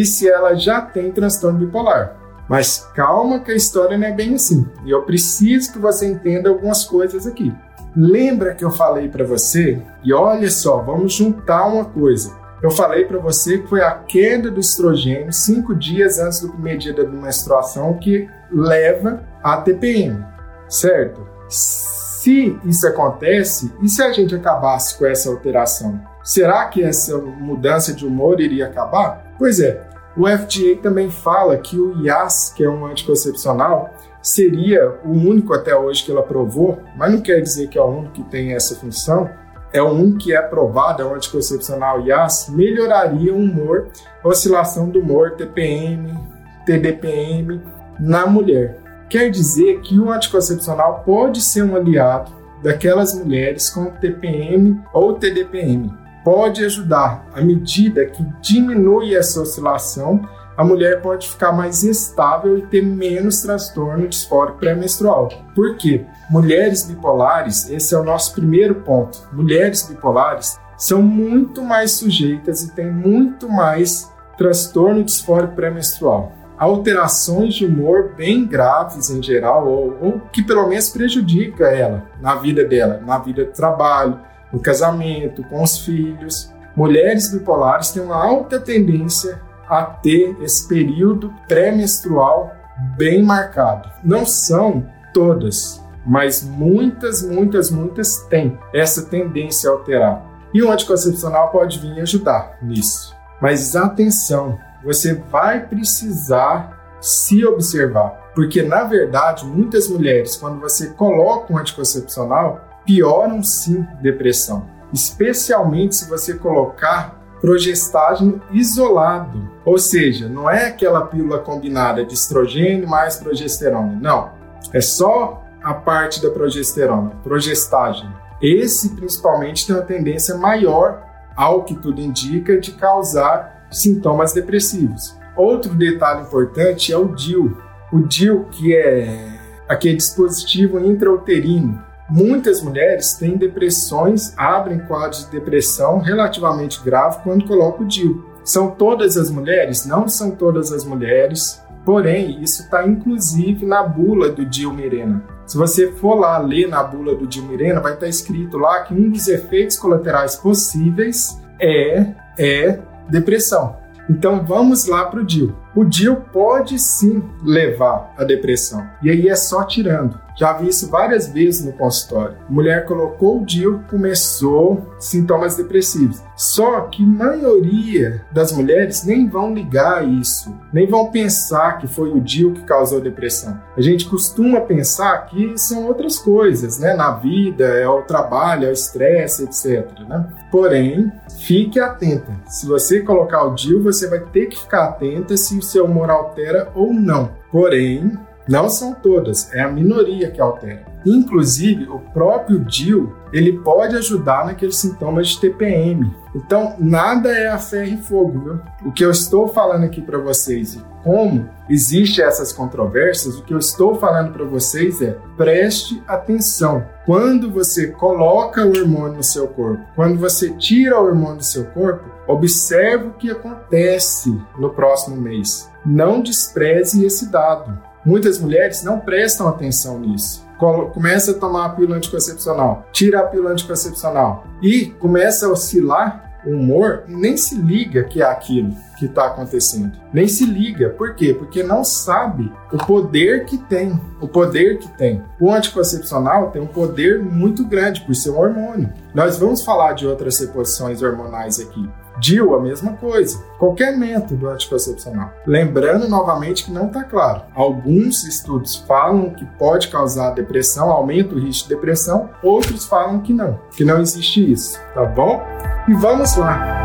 e 0.00 0.04
se 0.04 0.28
ela 0.28 0.54
já 0.54 0.80
tem 0.80 1.12
transtorno 1.12 1.58
bipolar. 1.58 2.16
Mas 2.48 2.90
calma 2.94 3.40
que 3.40 3.52
a 3.52 3.56
história 3.56 3.96
não 3.96 4.06
é 4.06 4.12
bem 4.12 4.34
assim. 4.34 4.66
E 4.84 4.90
eu 4.90 5.02
preciso 5.02 5.72
que 5.72 5.78
você 5.78 6.06
entenda 6.06 6.50
algumas 6.50 6.84
coisas 6.84 7.26
aqui. 7.26 7.52
Lembra 7.96 8.54
que 8.54 8.64
eu 8.64 8.70
falei 8.70 9.08
para 9.08 9.24
você? 9.24 9.80
E 10.02 10.12
olha 10.12 10.50
só, 10.50 10.78
vamos 10.78 11.14
juntar 11.14 11.66
uma 11.66 11.84
coisa. 11.84 12.34
Eu 12.62 12.70
falei 12.70 13.04
para 13.04 13.18
você 13.18 13.58
que 13.58 13.68
foi 13.68 13.82
a 13.82 13.92
queda 13.92 14.50
do 14.50 14.58
estrogênio 14.58 15.32
cinco 15.32 15.74
dias 15.74 16.18
antes 16.18 16.40
do 16.40 16.48
primeiro 16.50 16.78
dia 16.80 16.92
da 16.94 17.04
menstruação 17.04 17.98
que 17.98 18.28
leva 18.50 19.22
à 19.42 19.58
TPM, 19.58 20.24
certo? 20.68 21.26
Se 21.48 22.58
isso 22.64 22.86
acontece, 22.86 23.70
e 23.82 23.88
se 23.88 24.02
a 24.02 24.10
gente 24.12 24.34
acabasse 24.34 24.96
com 24.96 25.04
essa 25.04 25.28
alteração? 25.28 26.00
Será 26.22 26.64
que 26.66 26.82
essa 26.82 27.18
mudança 27.18 27.92
de 27.92 28.06
humor 28.06 28.40
iria 28.40 28.66
acabar? 28.66 29.23
Pois 29.38 29.60
é, 29.60 29.86
o 30.16 30.28
FDA 30.28 30.76
também 30.80 31.10
fala 31.10 31.56
que 31.58 31.78
o 31.78 32.00
IAS, 32.04 32.52
que 32.54 32.62
é 32.62 32.68
um 32.68 32.86
anticoncepcional, 32.86 33.92
seria 34.22 34.94
o 35.04 35.10
único 35.10 35.52
até 35.52 35.76
hoje 35.76 36.04
que 36.04 36.10
ele 36.10 36.20
aprovou, 36.20 36.80
mas 36.96 37.12
não 37.12 37.20
quer 37.20 37.40
dizer 37.40 37.68
que 37.68 37.76
é 37.76 37.82
o 37.82 37.86
único 37.86 38.12
que 38.12 38.24
tem 38.24 38.54
essa 38.54 38.74
função, 38.76 39.28
é 39.72 39.82
o 39.82 39.90
único 39.90 40.18
que 40.18 40.32
é 40.32 40.36
aprovado, 40.36 41.02
é 41.02 41.04
o 41.04 41.14
anticoncepcional 41.14 42.00
IAS, 42.06 42.48
melhoraria 42.48 43.34
o 43.34 43.38
humor, 43.38 43.88
oscilação 44.22 44.88
do 44.88 45.00
humor, 45.00 45.32
TPM, 45.32 46.16
TDPM 46.64 47.60
na 47.98 48.26
mulher. 48.26 48.78
quer 49.10 49.30
dizer 49.30 49.80
que 49.80 49.98
o 49.98 50.10
anticoncepcional 50.10 51.02
pode 51.04 51.40
ser 51.40 51.62
um 51.62 51.76
aliado 51.76 52.32
daquelas 52.62 53.14
mulheres 53.14 53.68
com 53.68 53.86
TPM 53.86 54.80
ou 54.92 55.12
TDPM. 55.14 55.92
Pode 56.24 56.64
ajudar 56.64 57.26
à 57.34 57.42
medida 57.42 58.06
que 58.06 58.24
diminui 58.40 59.14
essa 59.14 59.42
oscilação 59.42 60.26
a 60.56 60.62
mulher 60.62 61.02
pode 61.02 61.28
ficar 61.28 61.52
mais 61.52 61.82
estável 61.82 62.56
e 62.56 62.62
ter 62.62 62.80
menos 62.80 63.42
transtorno 63.42 64.06
disfórico 64.06 64.58
pré-menstrual. 64.58 65.28
Por 65.54 65.76
quê? 65.76 66.04
Mulheres 66.30 66.84
bipolares, 66.84 67.68
esse 67.70 67.92
é 67.92 67.98
o 67.98 68.04
nosso 68.04 68.34
primeiro 68.34 68.76
ponto. 68.76 69.18
Mulheres 69.32 69.82
bipolares 69.88 70.56
são 70.76 71.02
muito 71.02 71.60
mais 71.60 71.92
sujeitas 71.92 72.62
e 72.62 72.72
têm 72.72 72.90
muito 72.90 73.48
mais 73.48 74.12
transtorno 74.38 75.02
disfórico 75.02 75.56
pré-menstrual. 75.56 76.32
Alterações 76.56 77.54
de 77.54 77.66
humor 77.66 78.12
bem 78.16 78.46
graves 78.46 79.10
em 79.10 79.20
geral, 79.20 79.66
ou, 79.66 79.98
ou 80.00 80.20
que 80.32 80.40
pelo 80.40 80.68
menos 80.68 80.88
prejudica 80.88 81.64
ela 81.64 82.04
na 82.20 82.36
vida 82.36 82.64
dela, 82.64 83.02
na 83.04 83.18
vida 83.18 83.44
de 83.44 83.50
trabalho, 83.50 84.20
no 84.54 84.60
casamento, 84.60 85.42
com 85.44 85.62
os 85.62 85.78
filhos. 85.80 86.52
Mulheres 86.76 87.32
bipolares 87.32 87.90
têm 87.90 88.02
uma 88.02 88.16
alta 88.16 88.60
tendência 88.60 89.40
a 89.68 89.82
ter 89.82 90.36
esse 90.40 90.68
período 90.68 91.34
pré-menstrual 91.48 92.52
bem 92.96 93.22
marcado. 93.22 93.90
Não 94.02 94.24
são 94.24 94.86
todas, 95.12 95.82
mas 96.06 96.42
muitas, 96.42 97.22
muitas, 97.22 97.70
muitas 97.70 98.18
têm 98.28 98.58
essa 98.72 99.02
tendência 99.02 99.70
a 99.70 99.72
alterar. 99.72 100.24
E 100.52 100.62
o 100.62 100.70
anticoncepcional 100.70 101.50
pode 101.50 101.80
vir 101.80 102.00
ajudar 102.00 102.58
nisso. 102.62 103.14
Mas 103.40 103.74
atenção, 103.74 104.58
você 104.84 105.14
vai 105.14 105.66
precisar 105.66 106.98
se 107.00 107.44
observar, 107.44 108.30
porque 108.34 108.62
na 108.62 108.84
verdade 108.84 109.44
muitas 109.44 109.88
mulheres, 109.88 110.36
quando 110.36 110.60
você 110.60 110.88
coloca 110.90 111.52
um 111.52 111.58
anticoncepcional, 111.58 112.73
pioram 112.84 113.42
sim 113.42 113.86
depressão, 114.00 114.68
especialmente 114.92 115.96
se 115.96 116.08
você 116.08 116.34
colocar 116.34 117.22
progestágeno 117.40 118.40
isolado. 118.52 119.50
Ou 119.64 119.76
seja, 119.76 120.28
não 120.28 120.48
é 120.48 120.68
aquela 120.68 121.06
pílula 121.06 121.38
combinada 121.38 122.04
de 122.04 122.14
estrogênio 122.14 122.88
mais 122.88 123.16
progesterona. 123.16 123.98
Não. 124.00 124.30
É 124.72 124.80
só 124.80 125.42
a 125.62 125.74
parte 125.74 126.22
da 126.22 126.30
progesterona, 126.30 127.10
progestágeno. 127.22 128.14
Esse 128.40 128.90
principalmente 128.90 129.66
tem 129.66 129.76
uma 129.76 129.82
tendência 129.82 130.36
maior, 130.36 131.02
ao 131.36 131.64
que 131.64 131.74
tudo 131.74 132.00
indica, 132.00 132.58
de 132.58 132.72
causar 132.72 133.66
sintomas 133.70 134.32
depressivos. 134.32 135.18
Outro 135.36 135.74
detalhe 135.74 136.22
importante 136.22 136.92
é 136.92 136.96
o 136.96 137.08
DIL. 137.08 137.56
O 137.92 138.00
DIL, 138.00 138.44
que 138.50 138.74
é 138.74 139.38
aquele 139.68 139.96
dispositivo 139.96 140.78
intrauterino, 140.78 141.82
Muitas 142.08 142.62
mulheres 142.62 143.14
têm 143.14 143.36
depressões, 143.36 144.34
abrem 144.36 144.80
quadros 144.80 145.24
de 145.24 145.30
depressão 145.30 145.98
relativamente 145.98 146.82
grave 146.84 147.22
quando 147.22 147.46
colocam 147.46 147.84
o 147.84 147.88
DIU. 147.88 148.24
São 148.44 148.70
todas 148.70 149.16
as 149.16 149.30
mulheres? 149.30 149.86
Não 149.86 150.06
são 150.06 150.30
todas 150.30 150.70
as 150.70 150.84
mulheres, 150.84 151.62
porém, 151.84 152.42
isso 152.42 152.62
está 152.62 152.86
inclusive 152.86 153.64
na 153.64 153.82
bula 153.82 154.28
do 154.28 154.44
DIU 154.44 154.72
Mirena. 154.72 155.24
Se 155.46 155.56
você 155.56 155.92
for 155.92 156.14
lá 156.14 156.36
ler 156.38 156.68
na 156.68 156.82
bula 156.82 157.14
do 157.14 157.26
DIU 157.26 157.44
Mirena, 157.44 157.80
vai 157.80 157.94
estar 157.94 158.04
tá 158.04 158.08
escrito 158.08 158.58
lá 158.58 158.82
que 158.82 158.92
um 158.92 159.10
dos 159.10 159.26
efeitos 159.26 159.78
colaterais 159.78 160.36
possíveis 160.36 161.40
é, 161.58 162.14
é 162.38 162.80
depressão. 163.08 163.76
Então 164.08 164.44
vamos 164.44 164.86
lá 164.86 165.06
para 165.06 165.20
o 165.20 165.24
DIL. 165.24 165.54
O 165.74 165.84
DIL 165.84 166.16
pode 166.16 166.78
sim 166.78 167.22
levar 167.42 168.12
à 168.18 168.24
depressão, 168.24 168.86
e 169.02 169.10
aí 169.10 169.28
é 169.28 169.34
só 169.34 169.64
tirando. 169.64 170.23
Já 170.36 170.52
vi 170.52 170.68
isso 170.68 170.90
várias 170.90 171.28
vezes 171.28 171.64
no 171.64 171.72
consultório. 171.72 172.36
Mulher 172.48 172.86
colocou 172.86 173.40
o 173.40 173.44
DIL, 173.44 173.80
começou 173.88 174.94
sintomas 174.98 175.56
depressivos. 175.56 176.22
Só 176.36 176.82
que 176.82 177.04
maioria 177.04 178.22
das 178.32 178.52
mulheres 178.52 179.04
nem 179.04 179.28
vão 179.28 179.54
ligar 179.54 180.06
isso, 180.06 180.52
nem 180.72 180.88
vão 180.88 181.10
pensar 181.10 181.78
que 181.78 181.86
foi 181.86 182.10
o 182.10 182.20
DIL 182.20 182.52
que 182.52 182.62
causou 182.62 183.00
depressão. 183.00 183.60
A 183.76 183.80
gente 183.80 184.08
costuma 184.08 184.60
pensar 184.60 185.26
que 185.26 185.56
são 185.56 185.86
outras 185.86 186.18
coisas, 186.18 186.78
né? 186.78 186.94
Na 186.94 187.12
vida, 187.12 187.64
é 187.64 187.88
o 187.88 188.02
trabalho, 188.02 188.66
é 188.66 188.70
o 188.70 188.72
estresse, 188.72 189.44
etc. 189.44 189.88
Né? 190.08 190.26
Porém, 190.50 191.12
fique 191.40 191.78
atenta. 191.78 192.32
Se 192.46 192.66
você 192.66 193.00
colocar 193.00 193.44
o 193.44 193.54
DIL, 193.54 193.82
você 193.82 194.08
vai 194.08 194.20
ter 194.20 194.46
que 194.46 194.58
ficar 194.58 194.86
atenta 194.86 195.36
se 195.36 195.56
o 195.56 195.62
seu 195.62 195.84
humor 195.84 196.10
altera 196.10 196.70
ou 196.74 196.92
não. 196.92 197.30
Porém, 197.52 198.18
não 198.48 198.68
são 198.68 198.92
todas, 198.94 199.52
é 199.52 199.60
a 199.60 199.70
minoria 199.70 200.30
que 200.30 200.40
altera. 200.40 200.84
Inclusive, 201.06 201.88
o 201.88 201.98
próprio 201.98 202.58
DIL, 202.60 203.14
ele 203.32 203.58
pode 203.58 203.96
ajudar 203.96 204.46
naqueles 204.46 204.76
sintomas 204.76 205.28
de 205.28 205.40
TPM. 205.40 206.14
Então, 206.34 206.74
nada 206.78 207.30
é 207.30 207.48
a 207.48 207.58
ferro 207.58 207.94
e 207.94 207.96
fogo, 207.98 208.40
viu? 208.40 208.60
O 208.86 208.92
que 208.92 209.04
eu 209.04 209.10
estou 209.10 209.48
falando 209.48 209.84
aqui 209.84 210.00
para 210.00 210.18
vocês 210.18 210.74
e 210.74 210.94
como 211.04 211.48
existem 211.68 212.24
essas 212.24 212.50
controvérsias, 212.50 213.36
o 213.36 213.42
que 213.42 213.52
eu 213.52 213.58
estou 213.58 213.94
falando 213.96 214.32
para 214.32 214.44
vocês 214.44 215.02
é 215.02 215.18
preste 215.36 216.02
atenção. 216.08 216.86
Quando 217.04 217.50
você 217.50 217.88
coloca 217.88 218.64
o 218.64 218.70
hormônio 218.70 219.18
no 219.18 219.22
seu 219.22 219.46
corpo, 219.46 219.84
quando 219.94 220.18
você 220.18 220.50
tira 220.50 220.98
o 220.98 221.04
hormônio 221.04 221.36
do 221.36 221.44
seu 221.44 221.66
corpo, 221.66 222.08
observe 222.26 223.08
o 223.08 223.12
que 223.12 223.30
acontece 223.30 224.34
no 224.58 224.70
próximo 224.70 225.16
mês. 225.16 225.70
Não 225.84 226.22
despreze 226.22 227.04
esse 227.04 227.30
dado. 227.30 227.78
Muitas 228.04 228.38
mulheres 228.38 228.82
não 228.82 229.00
prestam 229.00 229.48
atenção 229.48 229.98
nisso. 229.98 230.44
Começa 230.92 231.32
a 231.32 231.34
tomar 231.34 231.66
a 231.66 231.68
pílula 231.70 231.96
anticoncepcional, 231.96 232.86
tira 232.92 233.20
a 233.20 233.26
pílula 233.26 233.50
anticoncepcional 233.50 234.46
e 234.62 234.86
começa 234.86 235.46
a 235.46 235.50
oscilar 235.50 236.24
o 236.46 236.50
humor 236.50 237.04
e 237.08 237.14
nem 237.14 237.36
se 237.36 237.54
liga 237.54 238.04
que 238.04 238.22
é 238.22 238.24
aquilo 238.24 238.74
que 238.98 239.06
está 239.06 239.26
acontecendo. 239.26 239.92
Nem 240.12 240.28
se 240.28 240.44
liga. 240.44 240.90
Por 240.90 241.14
quê? 241.14 241.34
Porque 241.34 241.62
não 241.62 241.82
sabe 241.82 242.52
o 242.72 242.78
poder 242.78 243.46
que 243.46 243.58
tem. 243.58 243.98
O 244.20 244.28
poder 244.28 244.78
que 244.78 244.88
tem. 244.96 245.22
O 245.40 245.50
anticoncepcional 245.50 246.50
tem 246.50 246.62
um 246.62 246.66
poder 246.66 247.20
muito 247.22 247.64
grande 247.64 248.02
por 248.02 248.14
ser 248.14 248.30
um 248.30 248.38
hormônio. 248.38 248.92
Nós 249.14 249.38
vamos 249.38 249.62
falar 249.62 249.94
de 249.94 250.06
outras 250.06 250.38
reposições 250.38 251.02
hormonais 251.02 251.58
aqui. 251.58 251.88
DIL, 252.24 252.54
a 252.54 252.60
mesma 252.60 252.94
coisa. 252.94 253.44
Qualquer 253.58 253.94
método 253.98 254.48
anticoncepcional. 254.48 255.30
Lembrando 255.46 256.08
novamente 256.08 256.64
que 256.64 256.72
não 256.72 256.86
está 256.86 257.04
claro. 257.04 257.42
Alguns 257.54 258.24
estudos 258.24 258.76
falam 258.76 259.28
que 259.28 259.44
pode 259.58 259.88
causar 259.88 260.30
depressão, 260.30 260.88
aumenta 260.88 261.34
o 261.34 261.38
risco 261.38 261.68
de 261.68 261.74
depressão, 261.74 262.30
outros 262.42 262.86
falam 262.86 263.20
que 263.20 263.34
não, 263.34 263.60
que 263.76 263.84
não 263.84 264.00
existe 264.00 264.50
isso, 264.50 264.80
tá 264.94 265.04
bom? 265.04 265.42
E 265.86 265.92
vamos 265.92 266.34
lá. 266.36 266.82